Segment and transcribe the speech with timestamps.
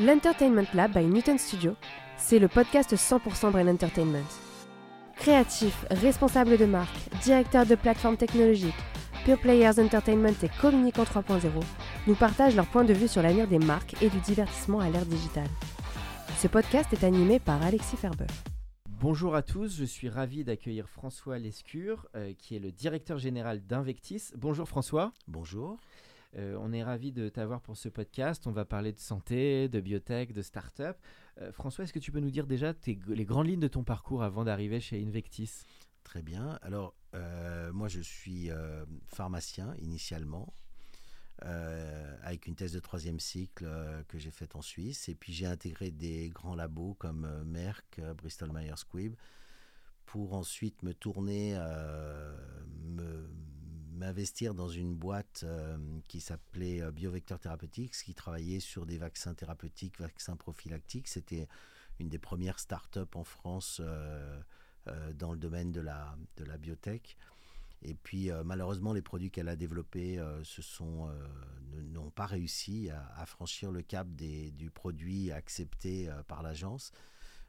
[0.00, 1.74] L'Entertainment Lab by Newton Studio,
[2.16, 4.22] c'est le podcast 100% Brain Entertainment.
[5.16, 8.78] Créatifs, responsables de marque, directeurs de plateformes technologiques,
[9.24, 11.50] Pure Players Entertainment et Communicant 3.0
[12.06, 15.04] nous partagent leur point de vue sur l'avenir des marques et du divertissement à l'ère
[15.04, 15.48] digitale.
[16.36, 18.26] Ce podcast est animé par Alexis Ferber.
[19.00, 23.66] Bonjour à tous, je suis ravi d'accueillir François Lescure, euh, qui est le directeur général
[23.66, 24.30] d'Invectis.
[24.36, 25.12] Bonjour François.
[25.26, 25.76] Bonjour.
[26.36, 28.46] Euh, on est ravi de t'avoir pour ce podcast.
[28.46, 30.98] On va parler de santé, de biotech, de start-up.
[31.40, 32.74] Euh, François, est-ce que tu peux nous dire déjà
[33.06, 35.64] les grandes lignes de ton parcours avant d'arriver chez Invectis?
[36.04, 36.58] Très bien.
[36.62, 38.50] Alors, euh, moi, je suis
[39.06, 40.52] pharmacien initialement,
[41.40, 43.66] avec une thèse de troisième cycle
[44.08, 45.08] que j'ai faite en Suisse.
[45.08, 49.14] Et puis, j'ai intégré des grands labos comme Merck, Bristol Myers Squibb,
[50.04, 51.58] pour ensuite me tourner,
[53.98, 55.76] m'investir dans une boîte euh,
[56.08, 61.08] qui s'appelait euh, Biovector Therapeutics, qui travaillait sur des vaccins thérapeutiques, vaccins prophylactiques.
[61.08, 61.48] C'était
[61.98, 64.40] une des premières startups en France euh,
[65.14, 67.16] dans le domaine de la, de biotech.
[67.82, 70.20] Et puis malheureusement, les produits qu'elle a développés
[71.92, 76.90] n'ont pas réussi à, franchir le cap des, du produit accepté par l'agence.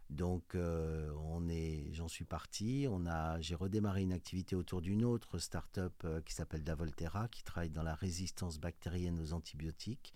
[0.09, 2.87] Donc euh, on est, j'en suis parti.
[2.89, 7.43] On a, j'ai redémarré une activité autour d'une autre start-up euh, qui s'appelle Davolterra, qui
[7.43, 10.13] travaille dans la résistance bactérienne aux antibiotiques.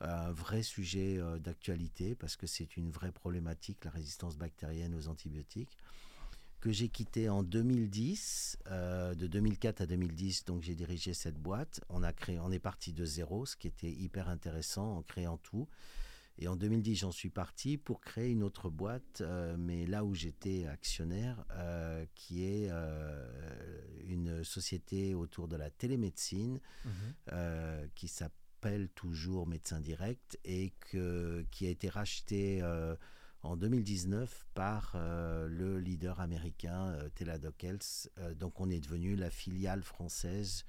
[0.00, 5.08] Un vrai sujet euh, d'actualité parce que c'est une vraie problématique, la résistance bactérienne aux
[5.08, 5.78] antibiotiques
[6.64, 11.82] que j'ai quitté en 2010, euh, de 2004 à 2010, donc j'ai dirigé cette boîte.
[11.90, 15.36] On a créé, on est parti de zéro, ce qui était hyper intéressant en créant
[15.36, 15.68] tout.
[16.38, 20.14] Et en 2010, j'en suis parti pour créer une autre boîte, euh, mais là où
[20.14, 26.60] j'étais actionnaire, euh, qui est euh, une société autour de la télémédecine,
[27.32, 32.96] euh, qui s'appelle toujours Médecin Direct et que, qui a été racheté euh,
[33.44, 38.10] en 2019 par euh, le leader américain euh, Teladoc Health.
[38.18, 40.64] Euh, donc on est devenu la filiale française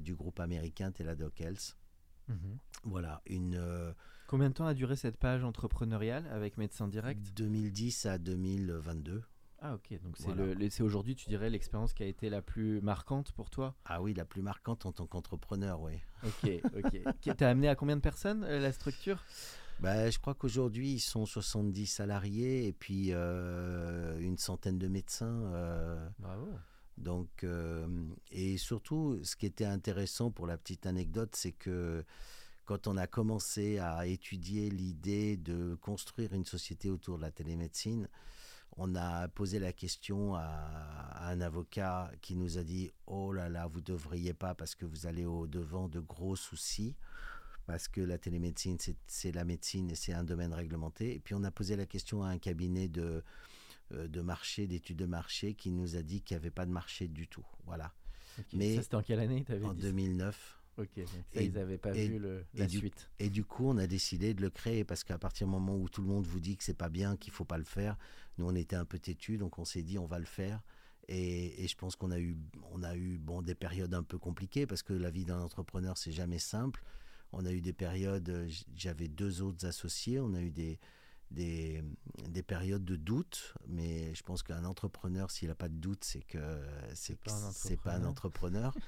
[0.00, 1.76] du groupe américain Teladoc Health.
[2.26, 2.58] Mhm.
[2.84, 3.94] Voilà, une
[4.32, 9.22] Combien de temps a duré cette page entrepreneuriale avec Médecin Direct 2010 à 2022.
[9.60, 10.70] Ah ok, donc c'est Voilà.
[10.70, 14.14] c'est aujourd'hui, tu dirais, l'expérience qui a été la plus marquante pour toi Ah oui,
[14.14, 15.98] la plus marquante en tant qu'entrepreneur, oui.
[16.24, 17.02] Ok, ok.
[17.20, 19.22] Qui t'a amené à combien de personnes euh, la structure?
[19.80, 25.44] Ben, je crois qu'aujourd'hui, ils sont 70 salariés et puis euh, une centaine de médecins.
[25.52, 26.48] euh, Bravo.
[26.96, 27.86] Donc, euh,
[28.30, 32.02] et surtout, ce qui était intéressant pour la petite anecdote, c'est que
[32.72, 38.08] quand on a commencé à étudier l'idée de construire une société autour de la télémédecine,
[38.78, 43.50] on a posé la question à, à un avocat qui nous a dit Oh là
[43.50, 46.96] là, vous ne devriez pas parce que vous allez au-devant de gros soucis,
[47.66, 51.14] parce que la télémédecine, c'est- la médecine et c'est un domaine réglementé.
[51.14, 53.22] Et puis on a posé la question à un cabinet de,
[53.92, 56.72] euh, de marché, d'études de marché, qui nous a dit qu'il n'y avait pas de
[56.72, 57.44] marché du tout.
[57.66, 57.92] Voilà.
[58.54, 59.88] Mais ça c'était en quelle année En dit ça?
[59.88, 60.58] 2009.
[60.78, 61.02] Ok, ça,
[61.34, 63.10] Et- ils n'avaient pas et- vu le- et la du- suite.
[63.18, 65.88] Et du coup, on a décidé de le créer parce qu'à partir du moment où
[65.88, 67.96] tout le monde vous dit que c'est pas bien, qu'il faut pas le faire,
[68.38, 70.62] nous on était un peu têtus, donc on s'est dit on va le faire.
[71.08, 72.36] Et, et je pense qu'on a eu,
[72.70, 75.98] on a eu bon des périodes un peu compliquées parce que la vie d'un entrepreneur
[75.98, 76.82] c'est jamais simple.
[77.32, 80.78] On a eu des périodes, euh, j'avais deux autres associés, on a eu des
[81.30, 81.82] des,
[82.28, 86.20] des périodes de doute, mais je pense qu'un entrepreneur, s'il n'a pas de doute, c'est
[86.22, 86.38] que
[86.94, 88.74] c'est que pas un c'est pas un entrepreneur.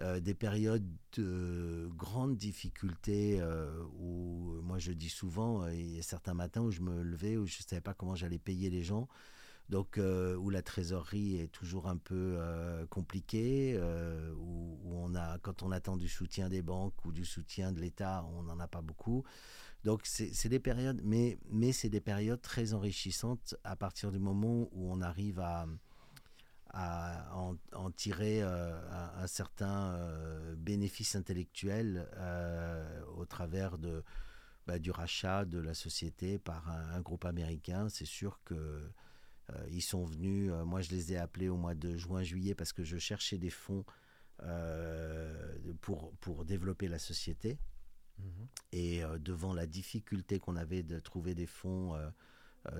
[0.00, 0.86] Euh, des périodes
[1.18, 6.62] de grandes difficultés euh, où moi je dis souvent, euh, il y a certains matins
[6.62, 9.06] où je me levais où je ne savais pas comment j'allais payer les gens.
[9.68, 15.38] Donc, euh, où la trésorerie est toujours un peu euh, compliquée, euh, où, on a,
[15.38, 18.68] quand on attend du soutien des banques ou du soutien de l'État, on n'en a
[18.68, 19.24] pas beaucoup.
[19.84, 24.18] Donc, c'est c'est des périodes, mais, mais c'est des périodes très enrichissantes à partir du
[24.18, 25.66] moment où on arrive à,
[26.72, 34.02] à en, en tirer euh, un, un certain euh, bénéfice intellectuel euh, au travers de,
[34.66, 37.88] bah, du rachat de la société par un, un groupe américain.
[37.88, 38.82] C'est sûr que
[39.68, 42.96] ils sont venus, moi je les ai appelés au mois de juin-juillet parce que je
[42.96, 43.84] cherchais des fonds
[44.44, 47.58] euh, pour, pour développer la société.
[48.18, 48.48] Mhm.
[48.72, 52.10] Et euh, devant la difficulté qu'on avait de trouver des fonds euh,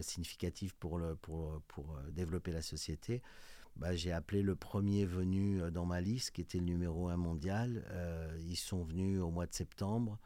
[0.00, 3.22] significatifs pour, le, pour, pour développer la société,
[3.76, 7.16] bah, j'ai appelé le premier venu euh, dans ma liste, qui était le numéro un
[7.16, 7.84] mondial.
[7.90, 10.19] Euh, ils sont venus au mois de septembre.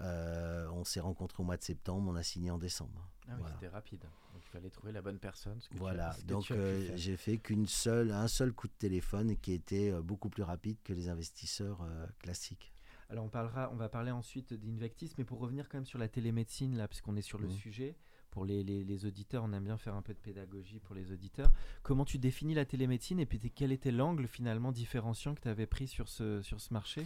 [0.00, 3.08] Euh, on s'est rencontrés au mois de septembre, on a signé en décembre.
[3.26, 3.54] Ah oui, Voilà.
[3.54, 4.00] c'était rapide.
[4.32, 5.60] Donc il fallait trouver la bonne personne.
[5.60, 8.68] ce que tu as- Voilà, ce donc euh, j'ai fait qu'une seule, un seul coup
[8.68, 12.72] de téléphone qui était beaucoup plus rapide que les investisseurs euh, classiques.
[13.10, 16.08] Alors on parlera, on va parler ensuite d'Invectis, mais pour revenir quand même sur la
[16.08, 17.52] télémédecine là, puisqu'on est sur le Mhm.
[17.54, 17.96] sujet.
[18.38, 21.10] Pour les, les- les auditeurs, on aime bien faire un peu de pédagogie pour les
[21.10, 21.50] auditeurs.
[21.82, 25.66] Comment tu définis la télémédecine et puis quel était l'angle finalement différenciant que tu avais
[25.66, 27.04] pris sur ce, sur ce marché?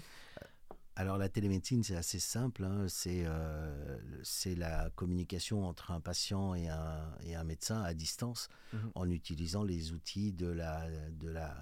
[0.95, 2.65] Alors la télémédecine, c'est assez simple.
[2.65, 2.85] hein.
[2.87, 8.51] C'est euh, c'est la communication entre un patient et un, et un médecin à distance
[8.75, 8.91] Mhm.
[8.95, 11.57] en utilisant les outils de la, de la,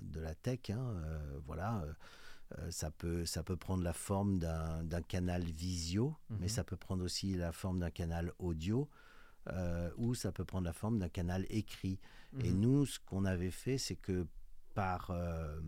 [0.00, 0.70] de la tech.
[0.70, 0.94] hein.
[1.04, 1.84] Euh, voilà.
[2.58, 6.38] euh, ça, peut, ça peut prendre la forme d'un canal visio, Mhm.
[6.40, 8.88] mais ça peut prendre aussi la forme d'un canal audio.
[9.48, 11.98] Euh, ou ça peut prendre la forme d'un canal écrit.
[12.40, 12.60] Et Mhm.
[12.60, 14.26] nous, ce qu'on avait fait, c'est que
[14.74, 15.60] par, euh,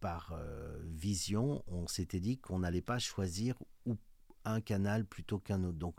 [0.00, 3.56] par euh, vision, on s'était dit qu'on n'allait pas choisir
[3.86, 3.96] ou
[4.44, 5.78] un canal plutôt qu'un autre.
[5.78, 5.96] Donc,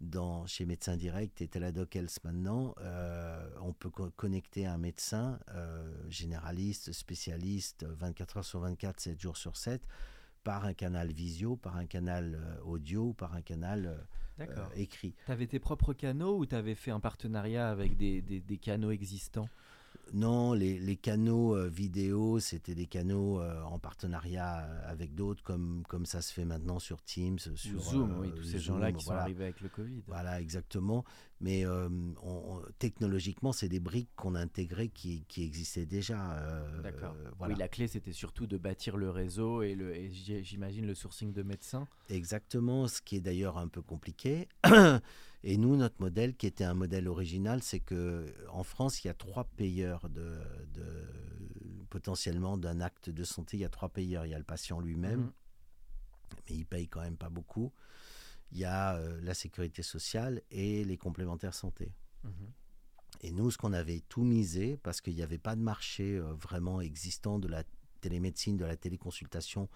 [0.00, 5.38] dans, chez Médecin Direct et Teladoc Health maintenant, euh, on peut co- connecter un médecin
[5.54, 9.82] euh, généraliste, spécialiste, 24 heures sur 24, 7 jours sur 7,
[10.46, 13.96] par un canal visio, par un canal euh, audio, par un canal euh,
[14.52, 15.12] euh, écrit.
[15.26, 18.56] Tu avais tes propres canaux ou tu avais fait un partenariat avec des, des- des
[18.56, 19.48] canaux existants?
[20.16, 25.42] Non, les, les canaux euh, vidéo, c'était des canaux euh, en partenariat euh, avec d'autres,
[25.42, 29.04] comme, comme ça se fait maintenant sur Teams, sur Zoom, oui, tous ces gens-là qui
[29.04, 29.20] voilà.
[29.20, 30.02] sont arrivés avec le Covid.
[30.06, 31.04] Voilà, exactement.
[31.42, 36.16] Mais on- on- technologiquement, c'est des briques qu'on a intégrées qui, qui existaient déjà.
[36.82, 37.14] D'accord.
[37.36, 37.52] voilà.
[37.52, 41.34] Oui, la clé c'était surtout de bâtir le réseau et, le, et j'imagine le sourcing
[41.34, 41.86] de médecins.
[42.08, 44.48] Exactement, ce qui est d'ailleurs un peu compliqué.
[45.48, 49.10] Et nous, notre modèle, qui était un modèle original, c'est que en France, il y
[49.10, 50.40] a trois payeurs de,
[50.74, 51.06] de-
[51.88, 53.56] potentiellement d'un acte de santé.
[53.56, 54.26] Il y a trois payeurs.
[54.26, 55.32] Il y a le patient lui-même, Mhm.
[56.50, 57.72] mais il paye quand même pas beaucoup.
[58.50, 61.92] Il y a euh, la sécurité sociale et les complémentaires santé.
[62.24, 62.32] Mhm.
[63.20, 66.32] Et nous, ce qu'on avait tout misé, parce qu'il n'y avait pas de marché euh,
[66.34, 67.62] vraiment existant de la
[68.00, 69.68] télémédecine, de la téléconsultation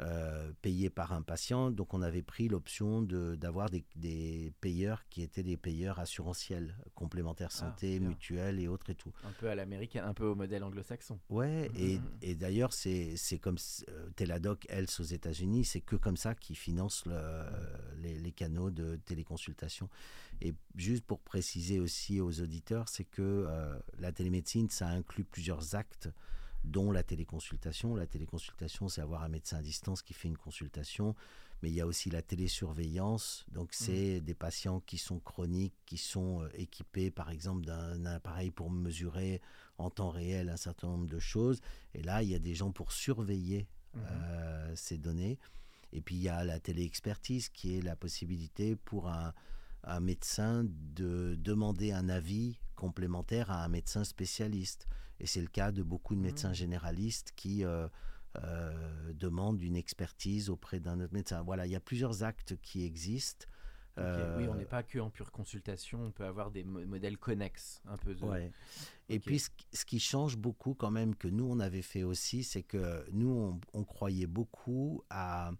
[0.00, 5.08] euh, payée par un patient, donc on avait pris l'option de- d'avoir des, des payeurs
[5.08, 8.08] qui étaient des payeurs assurantiels, complémentaires Ah, santé, bien.
[8.10, 9.12] mutuelles et autres et tout.
[9.24, 11.18] Un peu à l'américaine, un peu au modèle anglo-saxon.
[11.30, 12.10] Ouais, et, Mhm.
[12.22, 13.56] et d'ailleurs, c'est comme
[13.88, 17.46] euh, Teladoc, Health aux États-Unis, c'est que comme ça qu'ils financent le-
[18.02, 19.88] les, les canaux de téléconsultation.
[20.40, 25.74] Et juste pour préciser aussi aux auditeurs, c'est que euh, la télémédecine, ça inclut plusieurs
[25.74, 26.08] actes,
[26.64, 27.94] dont la téléconsultation.
[27.94, 31.14] La téléconsultation, c'est avoir un médecin à distance qui fait une consultation,
[31.62, 33.44] mais il y a aussi la télésurveillance.
[33.52, 38.50] Donc, c'est des patients qui sont chroniques, qui sont euh, équipés, par exemple, d'un appareil
[38.50, 39.40] pour mesurer
[39.78, 41.60] en temps réel un certain nombre de choses.
[41.94, 44.02] Et là, il y a des gens pour surveiller Mhm.
[44.10, 45.38] euh, ces données.
[45.92, 49.32] Et puis, il y a la téléexpertise qui est la possibilité pour un,
[49.84, 54.86] un médecin de demander un avis complémentaire à un médecin spécialiste.
[55.20, 56.54] Et c'est le cas de beaucoup de médecins Mhm.
[56.54, 57.88] généralistes qui euh,
[58.44, 61.42] euh, demandent une expertise auprès d'un autre médecin.
[61.42, 63.46] Voilà, il y a plusieurs actes qui existent.
[63.98, 67.18] Euh, Oui, on n'est pas que en pure consultation, on peut avoir des mo- modèles
[67.18, 68.14] connexes, un peu.
[68.14, 68.52] de- Ouais.
[69.08, 72.04] Et puis, ce, qui- ce qui change beaucoup quand même que nous, on avait fait
[72.04, 75.50] aussi, c'est que nous, on, on croyait beaucoup à,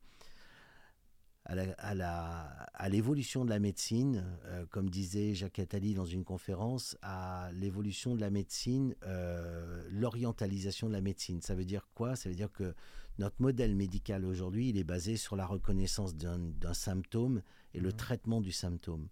[1.49, 8.15] à l'évolution de la médecine, euh, comme disait Jacques Attali dans une conférence, à l'évolution
[8.15, 11.41] de la médecine, euh, l'orientalisation de la médecine.
[11.41, 12.17] Ça veut dire quoi?
[12.17, 12.75] Ça veut dire que
[13.19, 17.43] notre modèle médical aujourd'hui, il est basé sur la reconnaissance d'un symptôme
[17.75, 17.97] et le Mhm.
[17.97, 19.09] traitement du symptôme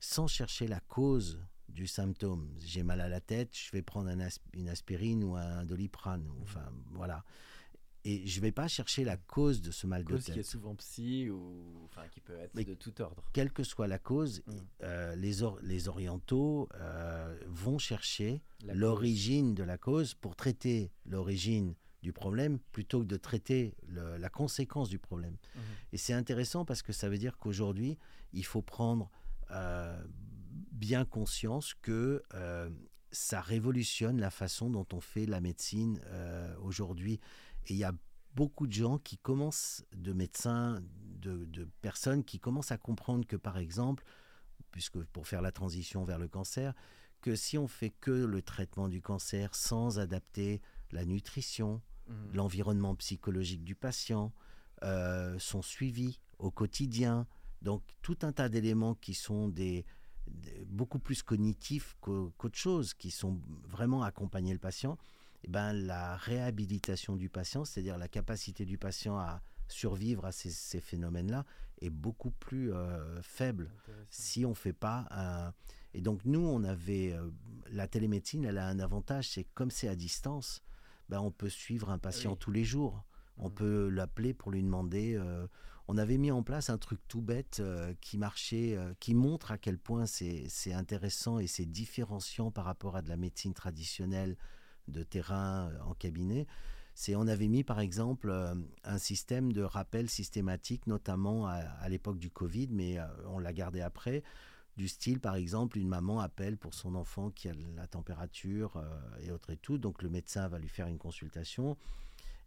[0.00, 2.48] sans chercher la cause du symptôme.
[2.64, 4.18] J'ai mal à la tête, je vais prendre un
[4.54, 6.26] une aspirine ou un doliprane.
[6.26, 7.24] ou- Enfin, voilà.
[8.04, 10.46] Et je vais pas chercher la cause de ce mal de Cause qui est tête.
[10.46, 13.22] souvent psy ou enfin qui peut être Mais- de tout ordre.
[13.34, 14.52] Quelle que soit la cause, Mm.
[14.84, 18.42] euh, les, or- les orientaux euh, vont chercher
[18.72, 24.30] l'origine de la cause pour traiter l'origine du problème plutôt que de traiter le- la
[24.30, 25.36] conséquence du problème.
[25.54, 25.62] Mhm.
[25.92, 27.98] Et c'est intéressant parce que ça veut dire qu'aujourd'hui,
[28.32, 29.10] il faut prendre
[29.50, 30.02] euh,
[30.72, 32.22] bien conscience que
[33.12, 36.00] ça révolutionne la façon dont on fait la médecine
[36.62, 37.18] aujourd'hui.
[37.66, 37.92] Et il y a
[38.34, 40.82] beaucoup de gens qui commencent, de médecins,
[41.20, 44.04] de, de personnes qui commencent à comprendre que, par exemple,
[44.70, 46.74] puisque pour faire la transition vers le cancer,
[47.20, 52.34] que si on fait que le traitement du cancer sans adapter la nutrition, Mhm.
[52.34, 54.32] l'environnement psychologique du patient,
[54.82, 57.26] euh, son suivi au quotidien.
[57.62, 59.84] Donc tout un tas d'éléments qui sont des,
[60.66, 64.98] beaucoup plus cognitifs qu'autre chose, qui sont vraiment accompagner le patient.
[65.44, 70.80] Eh ben, la réhabilitation du patient, c'est-à-dire la capacité du patient à survivre à ces,
[70.80, 71.46] phénomènes-là,
[71.80, 73.70] est beaucoup plus euh, faible
[74.10, 75.52] si on ne fait pas un...
[75.94, 77.12] Et donc nous, on avait...
[77.12, 77.30] Euh,
[77.70, 80.62] la télémédecine, elle a un avantage, c'est comme c'est à distance,
[81.08, 83.04] ben, on peut suivre un patient tous les jours.
[83.38, 83.54] On mmh.
[83.54, 85.14] peut l'appeler pour lui demander...
[85.14, 85.46] Euh,
[85.88, 87.60] on avait mis en place un truc tout bête
[88.00, 93.02] qui marchait, qui montre à quel point c'est intéressant et c'est différenciant par rapport à
[93.02, 94.36] de la médecine traditionnelle
[94.90, 96.46] de terrain euh, en cabinet.
[96.94, 98.30] C'est on avait mis par exemple
[98.84, 104.22] un système de rappel systématique, notamment à, l'époque du Covid, mais on l'a gardé après
[104.76, 108.82] du style, par exemple, une maman appelle pour son enfant qui a la température
[109.22, 111.78] et autres et tout, donc le médecin va lui faire une consultation.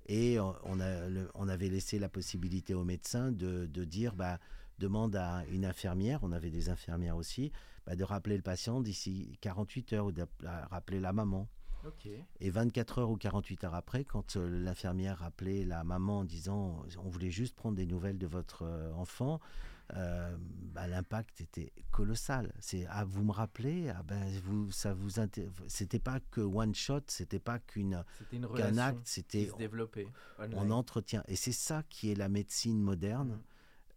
[0.07, 4.39] Et on, a, on avait laissé la possibilité au médecin de, de, dire, bah,
[4.79, 7.51] demande à une infirmière, on avait des infirmières aussi,
[7.85, 10.25] bah, de rappeler le patient d'ici 48 heures ou de
[10.69, 11.47] rappeler la maman.
[12.39, 16.83] Et 24 heures ou 48 heures après, quand euh, l'infirmière rappelait la maman en disant
[17.03, 19.39] on voulait juste prendre des nouvelles de votre euh, enfant,
[19.95, 20.35] euh,
[20.73, 22.51] bah, l'impact était colossal.
[22.59, 23.89] C'est ah vous me rappelez?
[23.89, 25.11] Ah ben vous ça vous
[25.67, 28.03] c'était pas que one shot, c'était pas qu'une
[28.55, 29.51] qu'un acte, c'était
[30.53, 33.41] on, entretient et c'est ça qui est la médecine moderne mm.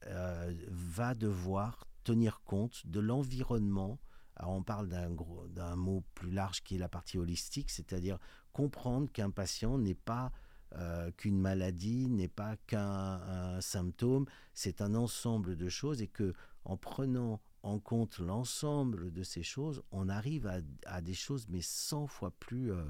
[0.09, 3.99] euh, va devoir tenir compte de l'environnement.
[4.37, 8.19] Alors on parle d'un mot plus large qui est la partie holistique, c'est-à-dire
[8.53, 10.33] comprendre qu'un patient n'est pas
[10.75, 16.77] euh, qu'une maladie n'est pas qu'un symptôme, c'est un ensemble de choses et que en
[16.77, 20.51] prenant en compte l'ensemble de ces choses, on arrive
[20.87, 22.73] à, des choses mais 100 fois plus.
[22.73, 22.83] Euh,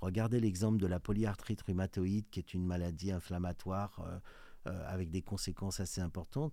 [0.00, 4.04] regardez l'exemple de la polyarthrite rhumatoïde, qui est une maladie inflammatoire
[4.66, 6.52] euh, avec des conséquences assez importantes.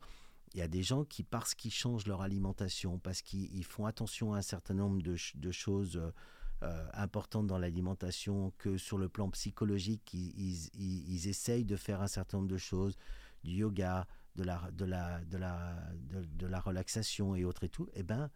[0.54, 4.34] Il y a des gens qui, parce qu'ils changent leur alimentation, parce qu'ils font attention
[4.34, 6.02] à un certain nombre de, de choses
[6.64, 12.08] euh, importante dans l'alimentation, que sur le plan psychologique, ils, ils, essayent de faire un
[12.08, 12.98] certain nombre de choses,
[13.44, 14.06] du yoga,
[14.36, 18.04] de la, de la, de la, de, la relaxation et autres et tout, et eh
[18.04, 18.30] ben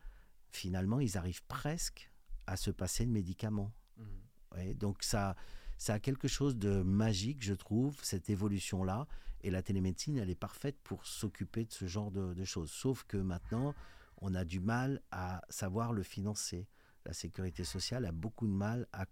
[0.52, 2.12] finalement, ils arrivent presque
[2.48, 3.72] à se passer de médicaments.
[3.98, 4.74] Mmh.
[4.74, 5.36] donc ça,
[5.78, 9.08] ça a quelque chose de magique, je trouve, cette évolution-là.
[9.46, 12.72] Et la télémédecine, elle est parfaite pour s'occuper de ce genre de, choses.
[12.72, 13.76] Sauf que maintenant,
[14.18, 16.68] on a du mal à savoir le financer
[17.06, 19.06] la sécurité sociale a beaucoup de mal à,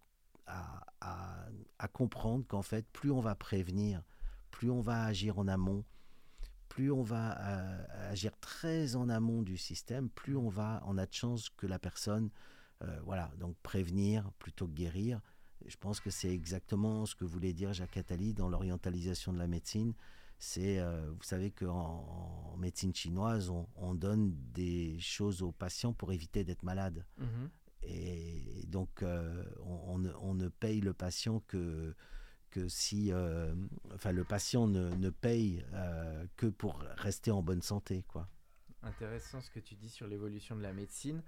[0.48, 4.02] à, comprendre qu'en fait, plus on va prévenir,
[4.50, 5.86] plus on va agir en amont,
[6.70, 11.06] plus on va euh, agir très en amont du système, plus on va, on a
[11.06, 12.32] de chances que la personne,
[12.82, 15.22] euh, voilà, donc prévenir plutôt que guérir.
[15.68, 19.48] Je pense que c'est exactement ce que voulait dire Jacques Attali dans l'orientalisation de la
[19.48, 19.94] médecine.
[20.40, 26.12] C'est, euh, vous savez qu'en en médecine chinoise, on, donne des choses aux patients pour
[26.12, 27.06] éviter d'être malade.
[27.18, 27.50] Mhm.
[27.84, 31.96] Et donc, euh, on, ne paye le patient que,
[32.50, 33.12] que si.
[33.12, 33.54] Euh,
[33.94, 38.28] enfin, le patient ne, paye euh, que pour rester en bonne santé, quoi.
[38.82, 41.22] Intéressant ce que tu dis sur l'évolution de la médecine.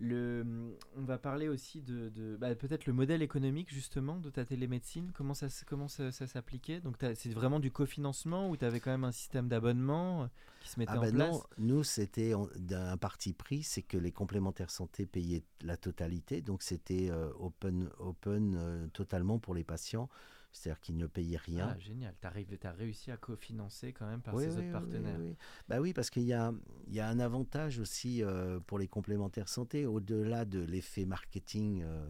[0.00, 4.44] Le, on va parler aussi de, de bah, peut-être le modèle économique justement de ta
[4.44, 5.10] télémédecine.
[5.12, 6.80] Comment ça, comment ça, s'appliquait?
[6.80, 10.26] Donc c'est vraiment du cofinancement ou tu avais quand même un système d'abonnement euh,
[10.60, 11.32] qui se mettait ah en ben place?
[11.32, 12.32] Non, nous c'était
[12.70, 17.90] un parti pris, c'est que les complémentaires santé payaient la totalité, donc c'était euh, open,
[17.98, 20.08] open euh, totalement pour les patients
[20.50, 21.74] c'est-à-dire qu'ils ne payaient rien.
[21.74, 22.26] Ah, génial, tu
[22.66, 25.18] as réussi à cofinancer quand même par ces autres partenaires.
[25.18, 25.36] Oui,
[25.68, 26.52] bah oui, parce qu'il y a,
[26.88, 32.04] y a un avantage aussi euh, pour les complémentaires santé, au-delà de l'effet marketing euh,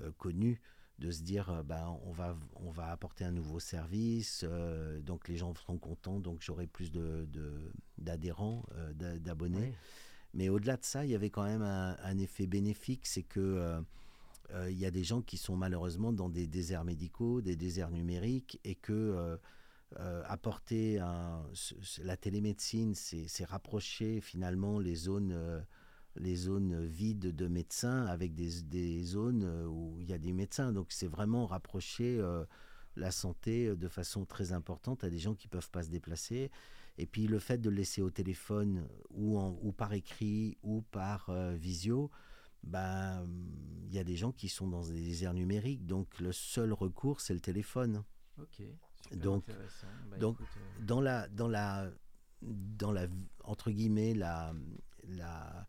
[0.00, 0.60] euh, connu,
[0.98, 4.44] de se dire ben, on, va, on va apporter un nouveau service,
[5.00, 6.92] donc les gens seront contents, donc j'aurai plus
[7.98, 9.74] d'adhérents, de, d'abonnés.
[10.34, 13.82] Mais au-delà de ça, il y avait quand même un, un effet bénéfique, c'est que
[14.50, 17.90] euh, il y a des gens qui sont malheureusement dans des déserts médicaux, des déserts
[17.90, 19.36] numériques, et que euh,
[19.98, 25.64] euh, apporter la télémédecine, c'est rapprocher finalement les zones,
[26.16, 30.72] les zones vides de médecins avec des, des, zones où il y a des médecins.
[30.72, 32.22] Donc c'est vraiment rapprocher
[32.96, 36.50] la santé de façon très importante à des gens qui peuvent pas se déplacer.
[36.96, 42.10] Et puis le fait de le laisser au téléphone ou par écrit ou par visio,
[42.62, 43.26] ben,
[43.88, 47.20] il y a des gens qui sont dans des déserts numériques, donc le seul recours,
[47.20, 48.04] c'est le téléphone.
[48.38, 48.62] Ok.
[49.14, 49.44] donc,
[50.10, 50.44] bah, donc euh,
[50.80, 51.90] dans la, dans la,
[52.40, 53.06] dans la,
[53.44, 54.54] entre guillemets, la,
[55.08, 55.66] la,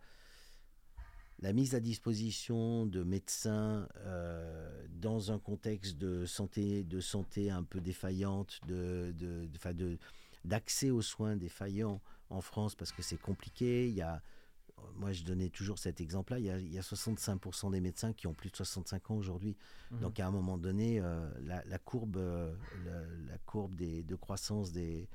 [1.39, 7.63] la mise à disposition de médecins euh, dans un contexte de santé, de santé un
[7.63, 9.97] peu défaillante, de, de, de, de
[10.45, 13.89] d'accès aux soins défaillants en France parce que c'est compliqué.
[13.89, 14.21] Il y a,
[14.95, 16.39] moi, je donnais toujours cet exemple-là.
[16.39, 19.57] Il, y a 65% des médecins qui ont plus de 65 ans aujourd'hui.
[19.91, 19.99] Mhm.
[19.99, 22.53] Donc, à un moment donné, euh, la, courbe, euh,
[23.27, 25.09] la, courbe des, de croissance des,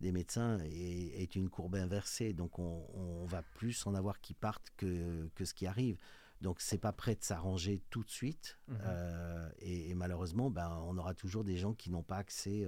[0.00, 2.32] des médecins est, une courbe inversée.
[2.32, 5.98] Donc, on, va plus en avoir qui partent que, que ce qui arrive.
[6.40, 8.58] Donc, c'est pas prêt de s'arranger tout de suite.
[8.68, 8.76] Mhm.
[8.82, 12.66] Euh, et, malheureusement, ben, on aura toujours des gens qui n'ont pas accès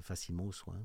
[0.00, 0.82] facilement aux soins.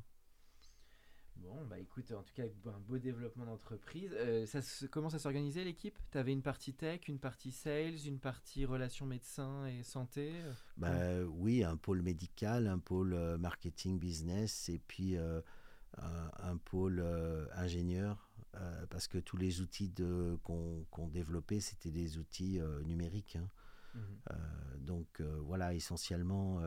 [1.37, 4.11] Bon, bah écoute, en tout cas, un beau développement d'entreprise.
[4.13, 5.97] Euh, ça se, comment ça s'organisait l'équipe?
[6.11, 10.53] Tu avais une partie tech, une partie sales, une partie relations médecins et santé euh,
[10.77, 17.03] bah, Oui, un pôle médical, un pôle euh, marketing business et puis un, pôle
[17.55, 18.29] ingénieur.
[18.89, 19.93] parce que tous les outils
[20.43, 23.37] qu'on développait, c'était des outils numériques.
[23.37, 23.49] Hein.
[23.95, 24.79] Mhm.
[24.79, 26.61] donc voilà, essentiellement.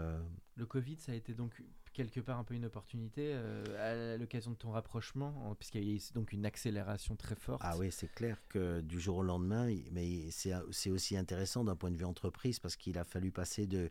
[0.55, 1.61] Le Covid, ça a été donc
[1.97, 5.97] quelque part un peu une opportunité euh, à l'occasion de ton rapprochement, puisqu'il y a
[5.97, 7.63] eu donc une accélération très forte.
[7.65, 11.91] Ah oui, c'est clair que du jour au lendemain, mais c'est aussi intéressant d'un point
[11.91, 13.91] de vue entreprise, parce qu'il a fallu passer de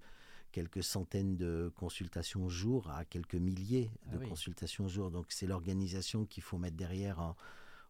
[0.52, 5.10] quelques centaines de consultations jour à quelques milliers ah de consultations au jour.
[5.10, 7.36] Donc c'est l'organisation qu'il faut mettre derrière en,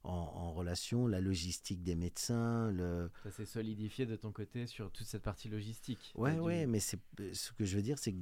[0.06, 2.72] en, relation, la logistique des médecins.
[2.72, 3.10] Le...
[3.24, 6.14] Ça s'est solidifié de ton côté sur toute cette partie logistique.
[6.16, 7.00] Ouais, ouais, mais c'est
[7.34, 8.20] ce que je veux dire, c'est que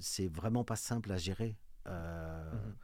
[0.00, 1.56] c'est vraiment pas simple à gérer.
[1.86, 2.74] Euh, mhm.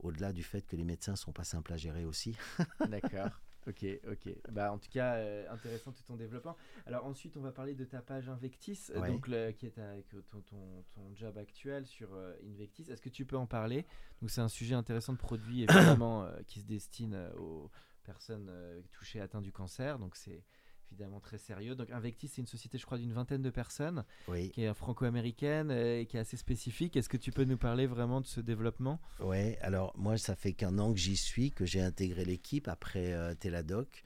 [0.00, 2.34] Au-delà du fait que les médecins sont pas simples à gérer aussi.
[2.88, 3.30] D'accord.
[3.66, 4.34] Ok, ok.
[4.50, 6.56] Bah, en tout cas, euh, intéressant tout ton développement.
[6.86, 9.26] Alors ensuite, on va parler de ta page Invectis, euh, donc
[9.58, 12.08] qui est avec ton, ton, ton, job actuel sur
[12.42, 12.86] Invectis.
[12.90, 13.84] Est-ce que tu peux en parler?
[14.22, 17.70] Donc c'est un sujet intéressant de produit évidemment qui se destine aux
[18.10, 19.98] personnes euh, touchées, atteintes du cancer.
[20.00, 20.42] Donc c'est
[20.90, 21.76] évidemment très sérieux.
[21.76, 24.04] Donc Invectis, c'est une société, je crois, d'une vingtaine de personnes,
[24.52, 26.96] qui est franco-américaine euh, et qui est assez spécifique.
[26.96, 29.00] Est-ce que tu peux nous parler vraiment de ce développement?
[29.20, 33.12] Oui, alors moi, ça fait qu'un an que j'y suis, que j'ai intégré l'équipe après
[33.12, 34.02] euh, Teladoc.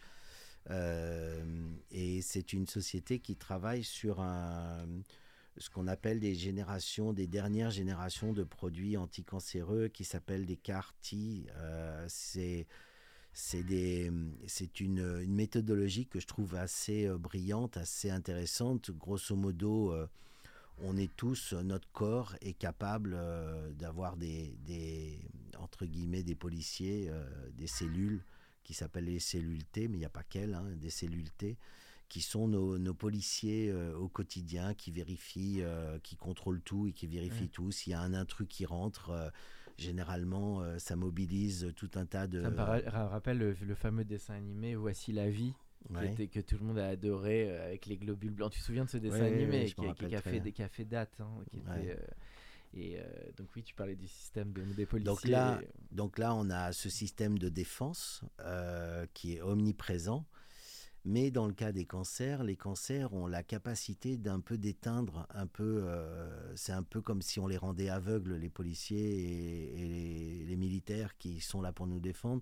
[1.91, 4.87] et c'est une société qui travaille sur un,
[5.57, 11.47] ce qu'on appelle des générations, des dernières générations de produits anticancéreux qui s'appellent des CAR-T.
[12.09, 12.67] c'est
[13.35, 18.93] c'est une, une, méthodologie que je trouve assez euh, brillante, assez intéressante.
[18.93, 20.07] Grosso modo, euh,
[20.79, 23.19] on est tous, euh, notre corps est capable
[23.77, 25.19] d'avoir des, des,
[25.59, 27.11] entre guillemets, des policiers,
[27.55, 28.23] des cellules
[28.63, 31.59] qui s'appellent les cellules T, mais il n'y a pas qu'elles, hein, des cellules T,
[32.09, 35.63] qui sont nos, nos policiers au quotidien, qui vérifient,
[36.03, 37.73] qui contrôlent tout et qui vérifient tout.
[37.73, 39.33] S'il y a un intrus qui rentre
[39.77, 42.41] généralement, euh, ça mobilise tout un tas de.
[42.41, 45.55] Ça me rappelle le, fameux dessin animé Voici la vie.
[45.89, 48.53] que tout le monde a adoré euh, avec les globules blancs.
[48.53, 51.29] Tu te souviens de ce dessin animé qui, a fait, date hein,
[51.69, 51.95] euh,
[52.75, 52.99] Et
[53.37, 55.13] donc oui, tu parlais du système de, des policiers.
[55.13, 55.61] Donc là,
[55.91, 58.23] donc là, on a ce système de défense
[59.13, 60.25] qui est omniprésent
[61.05, 65.47] mais dans le cas des cancers, les cancers ont la capacité d'un peu d'éteindre un
[65.47, 65.83] peu.
[65.85, 71.19] Euh, c'est un peu comme si on les rendait aveugles, les policiers et, les, militaires
[71.19, 72.41] qui sont là pour nous défendre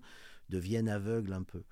[0.49, 1.63] deviennent aveugles un peu.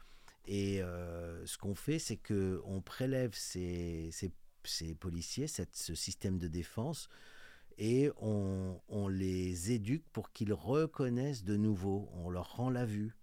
[0.45, 4.09] Et euh, ce qu'on fait, c'est que on prélève ces,
[4.63, 7.07] ces, policiers, cette, ce système de défense,
[7.77, 12.09] et on, on les éduque pour qu'ils reconnaissent de nouveau.
[12.15, 13.15] On leur rend la vue.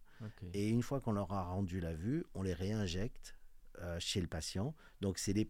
[0.52, 3.37] Et une fois qu'on leur a rendu la vue, on les réinjecte
[3.80, 4.74] euh, chez le patient.
[5.00, 5.48] Donc, c'est des,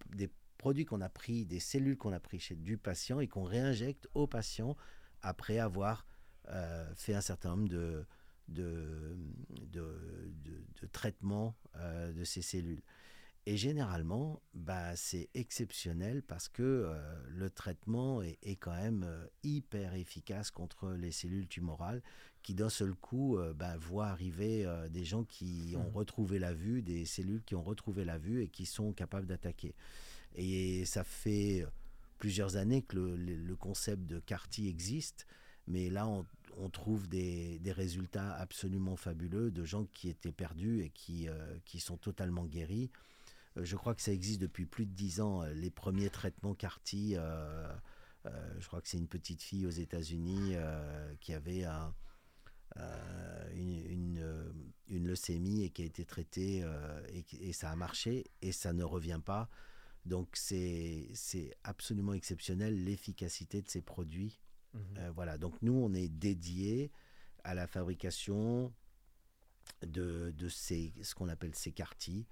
[0.59, 4.09] produits qu'on a pris, des cellules qu'on a pris chez du patient et qu'on réinjecte
[4.15, 4.77] au patient
[5.23, 6.05] après avoir
[6.49, 8.05] euh, fait un certain nombre de,
[8.49, 9.17] de,
[9.71, 12.83] de, traitements euh, de ces cellules.
[13.47, 16.93] Et généralement, bah, c'est exceptionnel parce que
[17.29, 19.07] le traitement est, quand même
[19.43, 22.03] hyper efficace contre les cellules tumorales
[22.49, 25.95] qui d'un seul coup euh, bah, voient arriver euh, des gens qui ont mmh.
[25.95, 29.75] retrouvé la vue, des cellules qui ont retrouvé la vue et qui sont capables d'attaquer.
[30.35, 31.67] Et ça fait
[32.17, 35.27] plusieurs années que le, concept de CAR-T existe,
[35.67, 41.29] mais là on, trouve des, résultats absolument fabuleux de gens qui étaient perdus et qui,
[41.29, 41.35] euh,
[41.67, 42.91] qui sont totalement guéris.
[43.57, 45.43] je crois que ça existe depuis plus de dix ans.
[45.55, 47.19] Les premiers traitements CAR-T,
[48.25, 50.55] je crois que c'est une petite fille aux États-Unis
[51.21, 51.93] qui avait un
[52.81, 54.53] euh, une, euh,
[54.89, 57.03] une, leucémie et qui a été traitée euh,
[57.41, 59.49] et, ça a marché et ça ne revient pas.
[60.05, 61.11] Donc c'est
[61.65, 64.41] absolument exceptionnel l'efficacité de ces produits.
[64.75, 65.13] Mhm.
[65.15, 66.93] voilà, donc nous on est dédié
[67.43, 68.73] à la fabrication
[69.83, 72.27] de, de ces, ce qu'on appelle ces quartiers.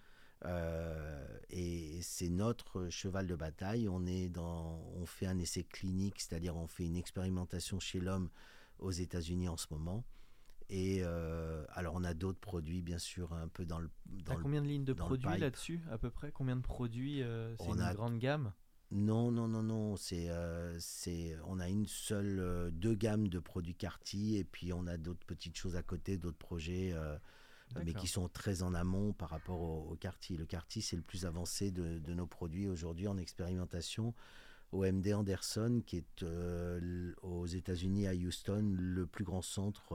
[1.49, 3.89] et c'est notre cheval de bataille.
[3.89, 8.31] On, est dans, on fait un essai clinique, c'est-à-dire on fait une expérimentation chez l'homme
[8.79, 10.05] aux États-Unis en ce moment.
[10.69, 11.03] Et
[11.73, 13.91] alors, on a d'autres produits, bien sûr, un peu dans le.
[14.07, 16.33] Dans combien de lignes de produits là-dessus, à peu près?
[16.33, 17.23] Combien de produits
[17.59, 18.53] C'est une grande gamme?
[18.93, 19.97] Non, non, non, non.
[19.97, 20.29] C'est,
[20.79, 25.27] c'est, on a une seule, deux gammes de produits Carty et puis on a d'autres
[25.27, 26.95] petites choses à côté, d'autres projets,
[27.85, 30.37] mais qui sont très en amont par rapport au, au Carty.
[30.37, 34.15] Le Carty, c'est le plus avancé de, de nos produits aujourd'hui en expérimentation
[34.73, 36.25] au MD Anderson, qui est
[37.23, 39.95] aux États-Unis à Houston, le plus grand centre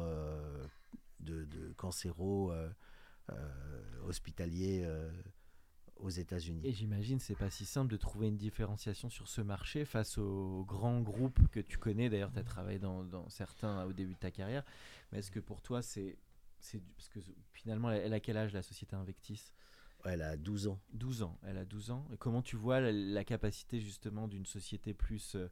[1.20, 2.52] de, de cancéro
[4.06, 4.88] hospitalier
[6.02, 6.62] aux États-Unis.
[6.64, 10.66] Et j'imagine c'est pas si simple de trouver une différenciation sur ce marché face aux
[10.68, 12.10] grands groupes que tu connais.
[12.10, 14.64] D'ailleurs, tu as travaillé dans, certains au début de ta carrière.
[15.12, 16.18] Mais est-ce que pour toi, c'est.
[16.96, 17.20] Parce que
[17.54, 19.52] finalement, elle a quel âge la société Invectis?
[20.06, 20.80] Elle a 12 ans.
[20.94, 22.08] 12 ans, elle a 12 ans.
[22.14, 25.48] Et comment tu vois la, capacité justement d'une société plus euh,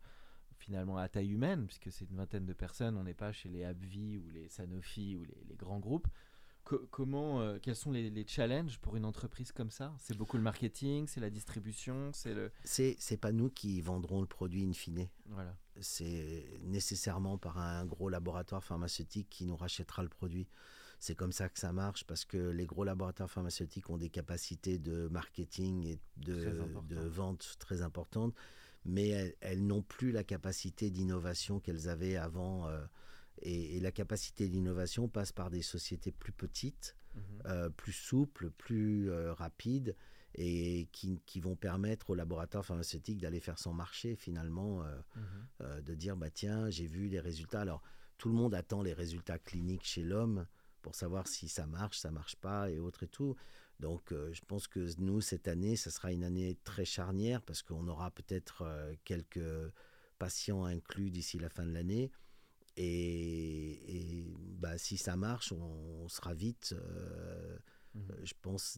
[0.57, 3.63] finalement à taille humaine, puisque c'est une vingtaine de personnes, on n'est pas chez les
[3.63, 6.07] AbbVie ou les Sanofi ou les grands groupes,
[6.91, 9.93] comment, euh, quels sont les, challenges pour une entreprise comme ça?
[9.97, 12.51] C'est beaucoup le marketing, c'est la distribution, c'est le.
[12.63, 15.07] C'est c'est pas nous qui vendrons le produit in fine.
[15.27, 15.55] Voilà.
[15.79, 20.47] C'est nécessairement par un gros laboratoire pharmaceutique qui nous rachètera le produit.
[20.99, 24.77] C'est comme ça que ça marche parce que les gros laboratoires pharmaceutiques ont des capacités
[24.77, 26.53] de marketing et de,
[26.88, 28.35] de vente très importantes,
[28.83, 32.67] mais elles, n'ont plus la capacité d'innovation qu'elles avaient avant.
[32.67, 32.85] Euh,
[33.41, 37.21] et, la capacité d'innovation passe par des sociétés plus petites, mhm.
[37.45, 39.95] euh, plus souples, plus euh, rapides
[40.35, 45.81] et qui, qui, vont permettre aux laboratoires pharmaceutiques d'aller faire son marché finalement, euh, mhm.
[45.81, 47.62] de dire bah tiens j'ai vu les résultats.
[47.62, 47.81] Alors
[48.17, 50.45] tout le monde attend les résultats cliniques chez l'homme
[50.82, 53.36] pour savoir si ça marche, ça marche pas et autres et tout.
[53.80, 57.88] Donc je pense que nous cette année, ça sera une année très charnière parce qu'on
[57.88, 58.65] aura peut-être
[59.06, 59.72] quelques
[60.18, 62.12] patients inclus d'ici la fin de l'année.
[62.82, 64.26] Et,
[64.60, 67.58] bah, si ça marche, on, sera vite, euh,
[67.96, 68.00] mmh.
[68.24, 68.78] je pense,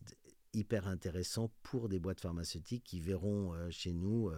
[0.53, 4.31] hyper intéressant pour des boîtes pharmaceutiques qui verront euh, chez nous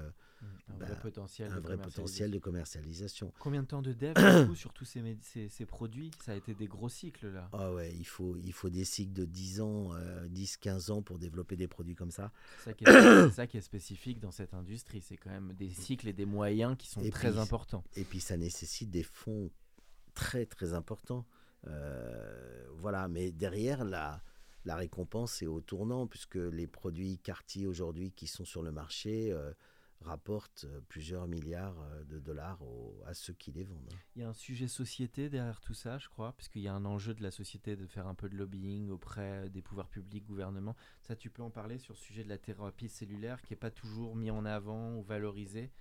[0.43, 0.73] euh, mmh.
[0.73, 3.31] un, vrai, bah, potentiel, un de vrai potentiel de commercialisation.
[3.39, 4.13] Combien de temps de dev
[4.55, 5.01] sur tous ces,
[5.49, 6.11] ces, produits?
[6.23, 9.13] Ça a été des gros cycles là Ah ouais, il faut, il faut des cycles
[9.13, 9.91] de 10 ans,
[10.27, 12.31] 10-15 ans pour développer des produits comme ça.
[12.63, 16.13] C'est ça, ça, qui est spécifique dans cette industrie, c'est quand même des cycles et
[16.13, 17.83] des moyens qui sont très importants.
[17.95, 19.49] Et puis ça nécessite des fonds
[20.13, 21.25] très très important.
[21.67, 24.21] Euh, voilà, mais derrière la,
[24.65, 29.31] la récompense est au tournant puisque les produits Cartier aujourd'hui qui sont sur le marché
[29.31, 29.51] euh,
[30.03, 31.75] rapportent euh, plusieurs milliards
[32.07, 32.59] de dollars
[33.05, 33.93] à ceux qui les vendent.
[34.15, 36.85] Il y a un sujet société derrière tout ça, je crois, puisqu'il y a un
[36.85, 40.75] enjeu de la société de faire un peu de lobbying auprès des pouvoirs publics, gouvernements.
[41.01, 43.71] Ça, tu peux en parler sur le sujet de la thérapie cellulaire qui n'est pas
[43.71, 45.71] toujours mis en avant ou valorisé.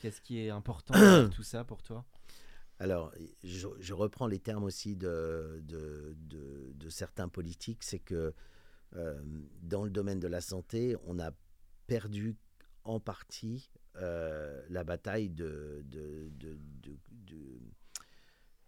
[0.00, 2.04] Qu'est-ce qui est important dans tout ça pour toi?
[2.80, 3.12] Alors,
[3.42, 8.32] je, reprends les termes aussi de, de, certains politiques, c'est que
[8.96, 9.20] euh,
[9.62, 11.32] dans le domaine de la santé, on a
[11.86, 12.36] perdu
[12.88, 15.84] en partie euh, la bataille de,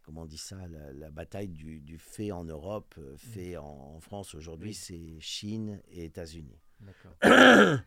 [0.03, 4.35] comment on dit ça, la, bataille du, fait en Europe, euh, fait en, en, France
[4.35, 6.61] aujourd'hui, c'est Chine et États-Unis.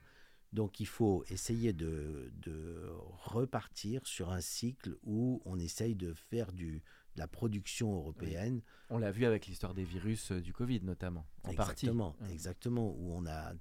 [0.54, 2.32] Donc il faut essayer de,
[3.24, 6.84] repartir sur un cycle où on essaye de faire du,
[7.16, 8.62] de la production européenne.
[8.90, 12.34] On l'a vu avec l'histoire des virus euh, du Covid notamment, en exactement, partie.
[12.34, 13.54] Exactement, où on a